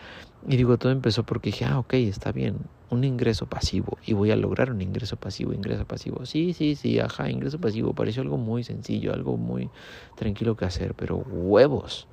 Y 0.48 0.56
digo, 0.56 0.78
todo 0.78 0.92
empezó 0.92 1.24
porque 1.24 1.50
dije, 1.50 1.64
ah, 1.64 1.78
ok, 1.78 1.94
está 1.94 2.30
bien, 2.30 2.58
un 2.90 3.04
ingreso 3.04 3.46
pasivo 3.46 3.98
y 4.06 4.12
voy 4.12 4.30
a 4.30 4.36
lograr 4.36 4.70
un 4.70 4.80
ingreso 4.80 5.16
pasivo, 5.16 5.52
ingreso 5.52 5.84
pasivo. 5.86 6.24
Sí, 6.24 6.52
sí, 6.52 6.76
sí, 6.76 7.00
ajá, 7.00 7.30
ingreso 7.30 7.60
pasivo. 7.60 7.94
Pareció 7.94 8.22
algo 8.22 8.36
muy 8.36 8.62
sencillo, 8.62 9.12
algo 9.12 9.36
muy 9.36 9.70
tranquilo 10.14 10.56
que 10.56 10.64
hacer, 10.64 10.94
pero 10.94 11.16
huevos, 11.16 12.06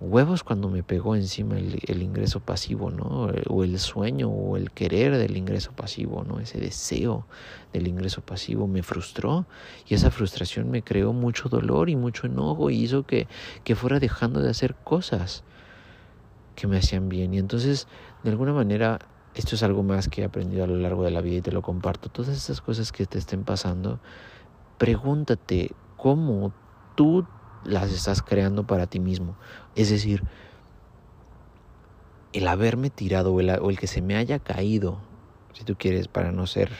Huevos 0.00 0.44
cuando 0.44 0.68
me 0.68 0.84
pegó 0.84 1.16
encima 1.16 1.58
el, 1.58 2.02
ingreso 2.02 2.38
pasivo, 2.38 2.92
¿no? 2.92 3.32
O 3.48 3.64
el 3.64 3.80
sueño 3.80 4.28
o 4.28 4.56
el 4.56 4.70
querer 4.70 5.16
del 5.16 5.36
ingreso 5.36 5.72
pasivo, 5.72 6.22
¿no? 6.22 6.38
Ese 6.38 6.60
deseo 6.60 7.26
del 7.72 7.88
ingreso 7.88 8.20
pasivo 8.20 8.68
me 8.68 8.84
frustró 8.84 9.46
y 9.88 9.94
esa 9.94 10.12
frustración 10.12 10.70
me 10.70 10.82
creó 10.82 11.12
mucho 11.12 11.48
dolor 11.48 11.90
y 11.90 11.96
mucho 11.96 12.28
enojo 12.28 12.70
y 12.70 12.76
hizo 12.76 13.06
que, 13.06 13.26
que 13.64 13.74
fuera 13.74 13.98
dejando 13.98 14.40
de 14.40 14.50
hacer 14.50 14.76
cosas 14.76 15.42
que 16.54 16.68
me 16.68 16.78
hacían 16.78 17.08
bien. 17.08 17.34
Y 17.34 17.38
entonces, 17.38 17.88
de 18.22 18.30
alguna 18.30 18.52
manera, 18.52 19.00
esto 19.34 19.56
es 19.56 19.64
algo 19.64 19.82
más 19.82 20.08
que 20.08 20.22
he 20.22 20.24
aprendido 20.24 20.62
a 20.62 20.68
lo 20.68 20.76
largo 20.76 21.02
de 21.02 21.10
la 21.10 21.22
vida 21.22 21.38
y 21.38 21.42
te 21.42 21.50
lo 21.50 21.62
comparto. 21.62 22.08
Todas 22.08 22.36
esas 22.36 22.60
cosas 22.60 22.92
que 22.92 23.04
te 23.06 23.18
estén 23.18 23.42
pasando, 23.42 23.98
pregúntate 24.78 25.72
cómo 25.96 26.52
tú 26.94 27.26
las 27.64 27.92
estás 27.92 28.22
creando 28.22 28.66
para 28.66 28.86
ti 28.86 29.00
mismo. 29.00 29.36
Es 29.74 29.90
decir, 29.90 30.22
el 32.32 32.46
haberme 32.48 32.90
tirado 32.90 33.32
o 33.34 33.40
el, 33.40 33.78
que 33.78 33.86
se 33.86 34.02
me 34.02 34.16
haya 34.16 34.38
caído, 34.38 35.00
si 35.52 35.64
tú 35.64 35.76
quieres, 35.76 36.08
para 36.08 36.32
no 36.32 36.46
ser 36.46 36.70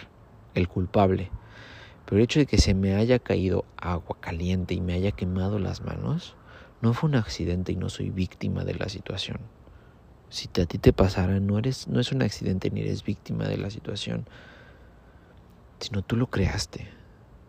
el 0.55 0.69
culpable, 0.69 1.31
pero 2.05 2.19
el 2.19 2.25
hecho 2.25 2.41
de 2.41 2.47
que 2.47 2.59
se 2.59 2.75
me 2.75 2.95
haya 2.95 3.19
caído 3.19 3.65
agua 3.77 4.17
caliente 4.21 4.75
y 4.75 4.81
me 4.81 4.95
haya 4.95 5.13
quemado 5.13 5.59
las 5.59 5.83
manos, 5.83 6.37
no 6.81 6.95
fue 6.95 7.11
un 7.11 7.17
accidente 7.17 7.73
y 7.73 7.77
no 7.77 7.89
soy 7.89 8.11
víctima 8.11 8.65
de 8.65 8.75
la 8.75 8.89
situación. 8.89 9.41
Si 10.31 10.49
a 10.61 10.67
ti 10.67 10.79
te 10.79 10.93
pasara, 10.93 11.41
no, 11.41 11.59
eres, 11.59 11.89
no 11.89 12.01
es 12.01 12.13
un 12.13 12.23
accidente 12.23 12.71
ni 12.71 12.81
eres 12.83 13.03
víctima 13.03 13.45
de 13.49 13.57
la 13.57 13.71
situación, 13.71 14.27
sino 15.81 16.03
tú 16.03 16.17
lo 16.17 16.29
creaste. 16.29 16.89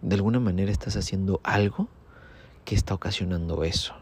De 0.02 0.16
alguna 0.16 0.40
manera 0.40 0.72
estás 0.72 0.96
haciendo 0.96 1.42
algo 1.44 1.90
que 2.70 2.76
está 2.76 2.94
ocasionando 2.94 3.64
eso. 3.64 3.96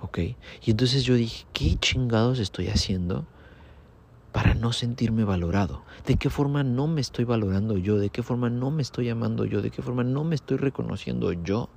¿Ok? 0.00 0.18
Y 0.62 0.70
entonces 0.70 1.02
yo 1.02 1.16
dije, 1.16 1.44
¿qué 1.52 1.74
chingados 1.74 2.38
estoy 2.38 2.68
haciendo 2.68 3.26
para 4.30 4.54
no 4.54 4.72
sentirme 4.72 5.24
valorado? 5.24 5.82
¿De 6.06 6.14
qué 6.14 6.30
forma 6.30 6.62
no 6.62 6.86
me 6.86 7.00
estoy 7.00 7.24
valorando 7.24 7.76
yo? 7.76 7.96
¿De 7.98 8.10
qué 8.10 8.22
forma 8.22 8.48
no 8.48 8.70
me 8.70 8.80
estoy 8.80 9.08
amando 9.08 9.44
yo? 9.44 9.60
¿De 9.60 9.72
qué 9.72 9.82
forma 9.82 10.04
no 10.04 10.22
me 10.22 10.36
estoy 10.36 10.56
reconociendo 10.56 11.32
yo? 11.32 11.68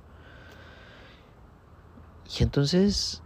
Y 2.38 2.44
entonces 2.44 3.20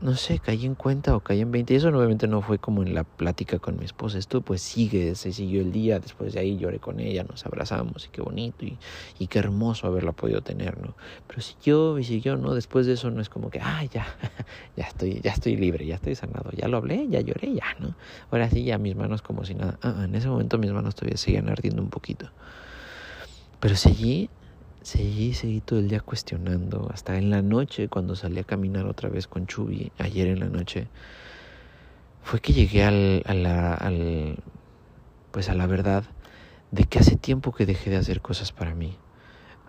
no 0.00 0.14
sé, 0.14 0.38
caí 0.38 0.64
en 0.64 0.74
cuenta 0.74 1.14
o 1.14 1.20
caí 1.20 1.40
en 1.40 1.52
20. 1.52 1.74
Y 1.74 1.76
eso 1.76 1.88
obviamente 1.88 2.26
no 2.26 2.40
fue 2.40 2.58
como 2.58 2.82
en 2.82 2.94
la 2.94 3.04
plática 3.04 3.58
con 3.58 3.78
mi 3.78 3.84
esposa. 3.84 4.18
Esto 4.18 4.40
pues 4.40 4.62
sigue, 4.62 5.14
se 5.14 5.32
siguió 5.32 5.60
el 5.60 5.72
día. 5.72 6.00
Después 6.00 6.32
de 6.32 6.40
ahí 6.40 6.56
lloré 6.56 6.78
con 6.78 7.00
ella, 7.00 7.24
nos 7.24 7.44
abrazamos 7.44 8.06
y 8.06 8.08
qué 8.08 8.22
bonito 8.22 8.64
y, 8.64 9.26
qué 9.26 9.38
hermoso 9.38 9.86
haberla 9.86 10.12
podido 10.12 10.40
tener, 10.40 10.80
¿no? 10.80 10.94
Pero 11.26 11.42
siguió 11.42 11.98
y 11.98 12.04
siguió, 12.04 12.36
¿no? 12.36 12.54
Después 12.54 12.86
de 12.86 12.94
eso 12.94 13.10
no 13.10 13.20
es 13.20 13.28
como 13.28 13.50
que, 13.50 13.60
ah, 13.60 13.84
ya, 13.84 14.06
ya 14.76 14.84
estoy, 14.84 15.20
ya 15.20 15.32
estoy 15.32 15.56
libre, 15.56 15.86
ya 15.86 15.96
estoy 15.96 16.14
sanado, 16.14 16.50
ya 16.52 16.66
lo 16.66 16.78
hablé, 16.78 17.06
ya 17.08 17.20
lloré, 17.20 17.54
ya, 17.54 17.76
¿no? 17.78 17.94
Ahora 18.30 18.48
sí, 18.48 18.64
ya 18.64 18.78
mis 18.78 18.96
manos 18.96 19.22
como 19.22 19.44
si 19.44 19.54
nada. 19.54 19.78
Ah, 19.82 20.04
en 20.04 20.14
ese 20.14 20.28
momento 20.28 20.56
mis 20.58 20.72
manos 20.72 20.94
todavía 20.94 21.18
seguían 21.18 21.48
ardiendo 21.48 21.82
un 21.82 21.90
poquito. 21.90 22.30
Pero 23.60 23.76
seguí 23.76 24.30
seguí, 24.82 25.34
seguí 25.34 25.60
todo 25.60 25.78
el 25.78 25.88
día 25.88 26.00
cuestionando, 26.00 26.88
hasta 26.92 27.16
en 27.16 27.30
la 27.30 27.42
noche 27.42 27.88
cuando 27.88 28.16
salí 28.16 28.38
a 28.38 28.44
caminar 28.44 28.86
otra 28.86 29.08
vez 29.08 29.26
con 29.26 29.46
Chubi, 29.46 29.92
ayer 29.98 30.28
en 30.28 30.40
la 30.40 30.48
noche, 30.48 30.88
fue 32.22 32.40
que 32.40 32.52
llegué 32.52 32.84
al, 32.84 33.22
a 33.26 33.34
la, 33.34 33.74
al, 33.74 34.36
pues 35.32 35.48
a 35.48 35.54
la 35.54 35.66
verdad 35.66 36.04
de 36.70 36.84
que 36.84 36.98
hace 36.98 37.16
tiempo 37.16 37.52
que 37.52 37.66
dejé 37.66 37.90
de 37.90 37.96
hacer 37.96 38.20
cosas 38.20 38.52
para 38.52 38.74
mí. 38.74 38.99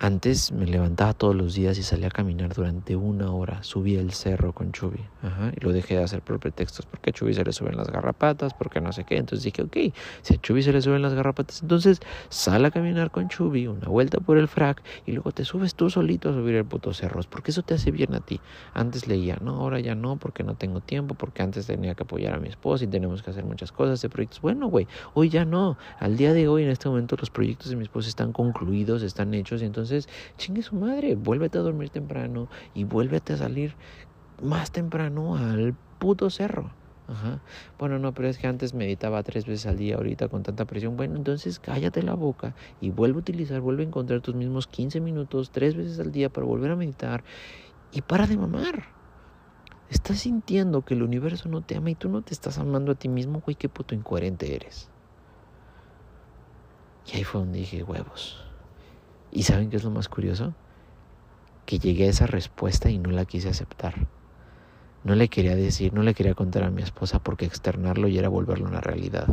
Antes 0.04 0.52
me 0.52 0.66
levantaba 0.66 1.14
todos 1.14 1.36
los 1.36 1.54
días 1.54 1.78
y 1.78 1.84
salía 1.84 2.08
a 2.08 2.10
caminar 2.10 2.56
durante 2.56 2.96
una 2.96 3.32
hora. 3.32 3.62
Subía 3.62 4.02
el 4.02 4.14
cerro 4.14 4.52
con 4.52 4.72
Chubi. 4.72 5.00
Ajá, 5.22 5.52
y 5.56 5.64
lo 5.64 5.72
dejé 5.72 5.96
de 5.96 6.04
hacer 6.04 6.24
por 6.24 6.40
pretextos. 6.40 6.88
Porque 6.88 7.12
a 7.12 7.14
Chubi 7.14 7.36
se 7.36 7.44
le 7.44 7.54
suben 7.54 7.78
las 7.78 7.88
garrapatas, 7.92 8.56
porque 8.56 8.82
no 8.82 8.92
sé 8.94 9.04
qué. 9.04 9.18
Entonces 9.18 9.44
dije, 9.44 9.62
ok, 9.62 9.94
si 10.24 10.34
a 10.34 10.42
Chubi 10.42 10.64
se 10.64 10.74
le 10.74 10.82
suben 10.82 11.04
las 11.04 11.14
garrapatas, 11.14 11.62
entonces 11.62 12.00
sal 12.30 12.66
a 12.66 12.72
caminar 12.72 13.12
con 13.12 13.30
Chubi, 13.30 13.68
una 13.68 13.90
vuelta 13.90 14.20
por 14.20 14.40
el 14.40 14.48
frac, 14.48 14.82
y 15.06 15.12
luego 15.12 15.34
te 15.34 15.46
subes 15.46 15.76
tú 15.76 15.92
solito 15.92 16.30
a 16.30 16.34
subir 16.34 16.56
el 16.56 16.66
puto 16.66 16.96
cerro. 16.96 17.22
Porque 17.30 17.52
eso 17.52 17.62
te 17.62 17.76
hace 17.76 17.92
bien 17.92 18.16
a 18.16 18.22
ti. 18.22 18.40
Antes 18.74 19.08
leía, 19.08 19.38
no, 19.40 19.58
ahora 19.58 19.80
ya 19.82 19.94
no, 19.94 20.16
porque 20.16 20.44
no 20.44 20.56
tengo 20.56 20.82
tiempo, 20.82 21.14
porque 21.14 21.44
antes 21.44 21.68
tenía 21.68 21.94
que 21.94 22.02
apoyar 22.02 22.34
a 22.34 22.40
mi 22.40 22.48
esposa 22.48 22.86
y 22.86 22.88
tenemos 22.88 23.22
que 23.22 23.30
hacer 23.30 23.46
muchas 23.46 23.72
cosas 23.72 24.02
de 24.02 24.10
proyectos. 24.10 24.42
Bueno, 24.42 24.66
güey, 24.66 24.88
hoy 25.14 25.30
ya 25.30 25.46
no. 25.46 25.78
Al 26.00 26.18
día 26.18 26.34
de 26.34 26.48
hoy, 26.48 26.64
en 26.64 26.72
este 26.72 26.90
momento, 26.90 27.16
los 27.20 27.30
proyectos 27.30 27.70
de 27.70 27.76
mi 27.76 27.84
esposa 27.84 28.10
están 28.10 28.34
concluidos, 28.34 29.04
están 29.04 29.36
hechos, 29.36 29.62
y 29.62 29.66
entonces 29.66 29.91
entonces, 29.92 30.14
chingue 30.38 30.62
su 30.62 30.76
madre, 30.76 31.16
vuélvete 31.16 31.58
a 31.58 31.62
dormir 31.62 31.90
temprano 31.90 32.48
y 32.74 32.86
vuélvete 32.86 33.34
a 33.34 33.38
salir 33.38 33.76
más 34.42 34.72
temprano 34.72 35.36
al 35.36 35.76
puto 36.00 36.30
cerro. 36.30 36.72
Ajá. 37.08 37.42
Bueno, 37.78 38.00
no, 38.00 38.14
pero 38.14 38.30
es 38.30 38.38
que 38.38 38.48
antes 38.48 38.74
meditaba 38.74 39.22
tres 39.24 39.46
veces 39.46 39.66
al 39.66 39.78
día, 39.78 39.96
ahorita 39.96 40.30
con 40.30 40.44
tanta 40.44 40.66
presión. 40.66 40.96
Bueno, 40.96 41.18
entonces 41.18 41.60
cállate 41.60 42.04
la 42.04 42.14
boca 42.14 42.56
y 42.80 42.90
vuelve 42.90 43.18
a 43.18 43.20
utilizar, 43.20 43.60
vuelve 43.60 43.84
a 43.84 43.88
encontrar 43.88 44.22
tus 44.22 44.36
mismos 44.36 44.68
15 44.68 45.02
minutos, 45.02 45.52
tres 45.52 45.76
veces 45.76 46.00
al 46.00 46.12
día 46.12 46.30
para 46.30 46.48
volver 46.48 46.72
a 46.72 46.76
meditar 46.78 47.24
y 47.92 48.02
para 48.02 48.28
de 48.28 48.38
mamar. 48.38 48.96
Estás 49.90 50.20
sintiendo 50.20 50.84
que 50.84 50.94
el 50.94 51.04
universo 51.04 51.50
no 51.50 51.62
te 51.64 51.76
ama 51.76 51.92
y 51.92 51.96
tú 51.96 52.08
no 52.08 52.22
te 52.22 52.34
estás 52.34 52.58
amando 52.58 52.94
a 52.94 52.96
ti 52.96 53.10
mismo, 53.10 53.42
güey, 53.42 53.58
qué 53.58 53.68
puto 53.68 53.94
incoherente 53.94 54.56
eres. 54.56 54.90
Y 57.06 57.18
ahí 57.18 57.24
fue 57.24 57.42
donde 57.42 57.60
dije, 57.60 57.84
huevos. 57.84 58.51
¿Y 59.32 59.44
saben 59.44 59.70
qué 59.70 59.78
es 59.78 59.84
lo 59.84 59.92
más 59.92 60.10
curioso? 60.10 60.54
Que 61.66 61.80
llegué 61.80 62.06
a 62.06 62.10
esa 62.10 62.28
respuesta 62.28 62.90
y 62.90 63.00
no 63.00 63.12
la 63.12 63.26
quise 63.26 63.50
aceptar. 63.50 64.08
No 65.04 65.16
le 65.16 65.30
quería 65.30 65.56
decir, 65.56 65.94
no 65.94 66.04
le 66.04 66.14
quería 66.14 66.36
contar 66.36 66.64
a 66.64 66.70
mi 66.70 66.82
esposa 66.82 67.20
porque 67.20 67.46
externarlo 67.46 68.08
y 68.08 68.18
era 68.18 68.30
volverlo 68.30 68.68
una 68.68 68.82
realidad 68.82 69.28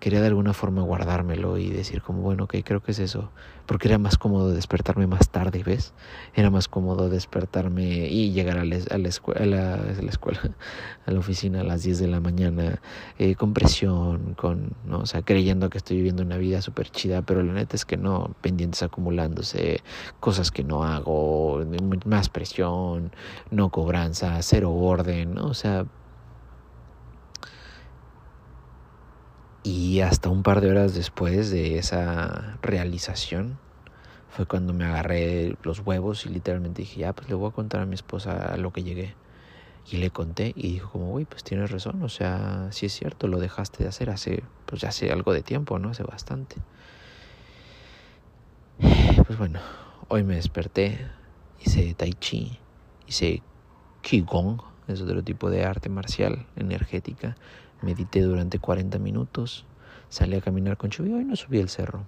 quería 0.00 0.20
de 0.20 0.28
alguna 0.28 0.54
forma 0.54 0.82
guardármelo 0.82 1.58
y 1.58 1.68
decir 1.68 2.00
como, 2.02 2.22
bueno, 2.22 2.44
ok, 2.44 2.56
creo 2.64 2.82
que 2.82 2.92
es 2.92 2.98
eso, 2.98 3.30
porque 3.66 3.86
era 3.86 3.98
más 3.98 4.16
cómodo 4.16 4.50
despertarme 4.50 5.06
más 5.06 5.28
tarde, 5.28 5.62
¿ves? 5.62 5.92
Era 6.34 6.50
más 6.50 6.68
cómodo 6.68 7.10
despertarme 7.10 8.08
y 8.08 8.32
llegar 8.32 8.58
a 8.58 8.64
la, 8.64 8.76
escuela, 8.76 9.74
a 9.74 10.02
la 10.02 10.10
escuela, 10.10 10.40
a 11.06 11.10
la 11.10 11.18
oficina 11.18 11.60
a 11.60 11.64
las 11.64 11.82
10 11.82 11.98
de 11.98 12.08
la 12.08 12.18
mañana, 12.18 12.80
eh, 13.18 13.34
con 13.34 13.52
presión, 13.52 14.34
con, 14.34 14.72
¿no? 14.86 15.00
O 15.00 15.06
sea, 15.06 15.20
creyendo 15.22 15.68
que 15.68 15.78
estoy 15.78 15.98
viviendo 15.98 16.22
una 16.22 16.38
vida 16.38 16.62
súper 16.62 16.90
chida, 16.90 17.20
pero 17.22 17.42
la 17.42 17.52
neta 17.52 17.76
es 17.76 17.84
que 17.84 17.98
no, 17.98 18.34
pendientes 18.40 18.82
acumulándose, 18.82 19.82
cosas 20.18 20.50
que 20.50 20.64
no 20.64 20.82
hago, 20.82 21.62
más 22.06 22.30
presión, 22.30 23.12
no 23.50 23.68
cobranza, 23.68 24.40
cero 24.40 24.72
orden, 24.72 25.34
¿no? 25.34 25.46
O 25.46 25.54
sea, 25.54 25.84
Y 29.62 30.00
hasta 30.00 30.30
un 30.30 30.42
par 30.42 30.62
de 30.62 30.70
horas 30.70 30.94
después 30.94 31.50
de 31.50 31.76
esa 31.76 32.58
realización 32.62 33.58
fue 34.30 34.46
cuando 34.46 34.72
me 34.72 34.86
agarré 34.86 35.54
los 35.62 35.80
huevos 35.80 36.24
y 36.24 36.30
literalmente 36.30 36.82
dije, 36.82 37.00
ya, 37.00 37.12
pues 37.12 37.28
le 37.28 37.34
voy 37.34 37.50
a 37.50 37.52
contar 37.52 37.82
a 37.82 37.86
mi 37.86 37.94
esposa 37.94 38.56
lo 38.56 38.72
que 38.72 38.82
llegué. 38.82 39.14
Y 39.90 39.98
le 39.98 40.10
conté 40.10 40.52
y 40.56 40.72
dijo 40.72 40.90
como, 40.90 41.10
güey, 41.10 41.26
pues 41.26 41.44
tienes 41.44 41.70
razón, 41.70 42.02
o 42.02 42.08
sea, 42.08 42.68
sí 42.70 42.86
es 42.86 42.92
cierto, 42.92 43.28
lo 43.28 43.38
dejaste 43.38 43.82
de 43.82 43.88
hacer 43.88 44.08
hace, 44.08 44.44
pues 44.66 44.80
ya 44.80 44.88
hace 44.88 45.10
algo 45.10 45.32
de 45.32 45.42
tiempo, 45.42 45.78
¿no? 45.78 45.90
Hace 45.90 46.04
bastante. 46.04 46.56
Pues 49.26 49.38
bueno, 49.38 49.60
hoy 50.08 50.24
me 50.24 50.34
desperté, 50.34 51.06
hice 51.64 51.94
tai 51.94 52.14
chi, 52.14 52.58
hice 53.06 53.42
qigong, 54.00 54.60
es 54.88 55.00
otro 55.02 55.22
tipo 55.22 55.50
de 55.50 55.64
arte 55.64 55.88
marcial 55.88 56.46
energética 56.56 57.36
Medité 57.82 58.20
durante 58.22 58.58
40 58.58 58.98
minutos, 58.98 59.64
salí 60.08 60.36
a 60.36 60.40
caminar 60.40 60.76
con 60.76 60.90
lluvia 60.90 61.20
y 61.20 61.24
no 61.24 61.36
subí 61.36 61.58
el 61.58 61.68
cerro. 61.68 62.04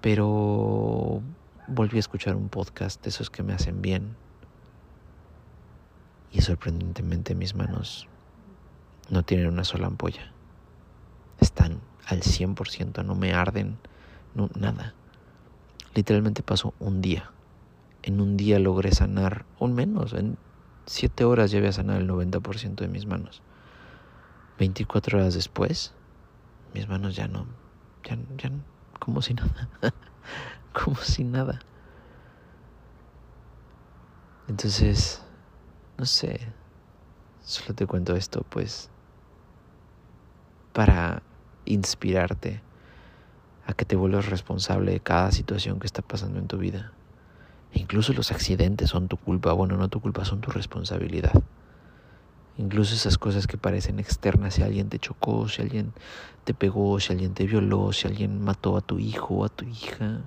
Pero 0.00 1.22
volví 1.66 1.96
a 1.96 2.00
escuchar 2.00 2.36
un 2.36 2.48
podcast 2.48 3.02
de 3.02 3.10
esos 3.10 3.30
que 3.30 3.42
me 3.42 3.52
hacen 3.52 3.82
bien. 3.82 4.16
Y 6.32 6.42
sorprendentemente 6.42 7.34
mis 7.34 7.54
manos 7.54 8.08
no 9.10 9.22
tienen 9.22 9.48
una 9.48 9.64
sola 9.64 9.86
ampolla. 9.86 10.32
Están 11.40 11.80
al 12.06 12.22
100%, 12.22 13.04
no 13.04 13.14
me 13.14 13.32
arden, 13.32 13.78
no, 14.34 14.50
nada. 14.54 14.94
Literalmente 15.94 16.42
pasó 16.42 16.74
un 16.78 17.00
día. 17.00 17.30
En 18.02 18.20
un 18.20 18.36
día 18.36 18.58
logré 18.58 18.92
sanar, 18.92 19.44
un 19.58 19.74
menos, 19.74 20.12
en 20.12 20.36
siete 20.84 21.24
horas 21.24 21.50
ya 21.50 21.58
había 21.58 21.72
sanado 21.72 21.98
el 21.98 22.08
90% 22.08 22.76
de 22.76 22.88
mis 22.88 23.06
manos. 23.06 23.42
24 24.58 25.18
horas 25.18 25.34
después, 25.34 25.92
mis 26.74 26.88
manos 26.88 27.16
ya 27.16 27.28
no, 27.28 27.46
ya, 28.04 28.18
ya 28.36 28.50
como 28.98 29.22
si 29.22 29.34
nada, 29.34 29.68
como 30.72 30.96
si 30.96 31.24
nada. 31.24 31.60
Entonces, 34.48 35.22
no 35.98 36.06
sé, 36.06 36.40
solo 37.44 37.74
te 37.74 37.86
cuento 37.86 38.14
esto, 38.14 38.44
pues, 38.48 38.90
para 40.72 41.22
inspirarte 41.64 42.62
a 43.66 43.72
que 43.72 43.84
te 43.84 43.96
vuelvas 43.96 44.26
responsable 44.26 44.92
de 44.92 45.00
cada 45.00 45.32
situación 45.32 45.80
que 45.80 45.86
está 45.86 46.02
pasando 46.02 46.38
en 46.38 46.46
tu 46.46 46.58
vida 46.58 46.92
Incluso 47.76 48.14
los 48.14 48.32
accidentes 48.32 48.90
son 48.90 49.06
tu 49.08 49.18
culpa. 49.18 49.52
Bueno, 49.52 49.76
no 49.76 49.88
tu 49.88 50.00
culpa, 50.00 50.24
son 50.24 50.40
tu 50.40 50.50
responsabilidad. 50.50 51.32
Incluso 52.58 52.94
esas 52.94 53.18
cosas 53.18 53.46
que 53.46 53.58
parecen 53.58 53.98
externas, 53.98 54.54
si 54.54 54.62
alguien 54.62 54.88
te 54.88 54.98
chocó, 54.98 55.46
si 55.48 55.60
alguien 55.60 55.92
te 56.44 56.54
pegó, 56.54 56.98
si 57.00 57.12
alguien 57.12 57.34
te 57.34 57.46
violó, 57.46 57.92
si 57.92 58.06
alguien 58.06 58.42
mató 58.42 58.78
a 58.78 58.80
tu 58.80 58.98
hijo 58.98 59.34
o 59.34 59.44
a 59.44 59.50
tu 59.50 59.66
hija, 59.66 60.22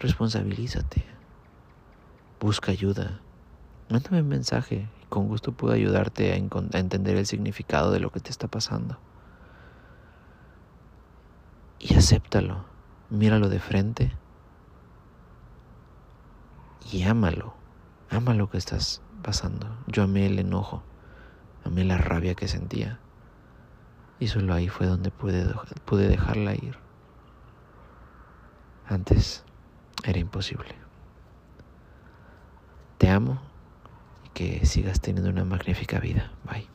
responsabilízate. 0.00 1.04
Busca 2.40 2.72
ayuda. 2.72 3.20
Mándame 3.90 4.22
un 4.22 4.28
mensaje 4.28 4.88
y 5.02 5.06
con 5.06 5.28
gusto 5.28 5.52
puedo 5.52 5.74
ayudarte 5.74 6.32
a, 6.32 6.36
a 6.36 6.78
entender 6.78 7.16
el 7.16 7.26
significado 7.26 7.90
de 7.90 8.00
lo 8.00 8.10
que 8.10 8.20
te 8.20 8.30
está 8.30 8.48
pasando. 8.48 8.98
Y 11.78 11.94
acéptalo, 11.94 12.64
míralo 13.10 13.50
de 13.50 13.58
frente 13.58 14.12
y 16.90 17.02
ámalo. 17.02 17.54
Ama 18.08 18.32
lo 18.34 18.48
que 18.48 18.56
estás 18.56 19.02
pasando. 19.22 19.66
Yo 19.86 20.02
amé 20.02 20.26
el 20.26 20.38
enojo 20.38 20.82
Amé 21.64 21.84
la 21.84 21.98
rabia 21.98 22.34
que 22.34 22.48
sentía. 22.48 23.00
Y 24.18 24.28
solo 24.28 24.54
ahí 24.54 24.68
fue 24.68 24.86
donde 24.86 25.10
pude, 25.10 25.46
pude 25.84 26.08
dejarla 26.08 26.54
ir. 26.54 26.76
Antes 28.84 29.44
era 30.04 30.18
imposible. 30.18 30.74
Te 32.98 33.08
amo 33.08 33.40
y 34.24 34.28
que 34.30 34.66
sigas 34.66 35.00
teniendo 35.00 35.30
una 35.30 35.44
magnífica 35.44 35.98
vida. 35.98 36.32
Bye. 36.44 36.71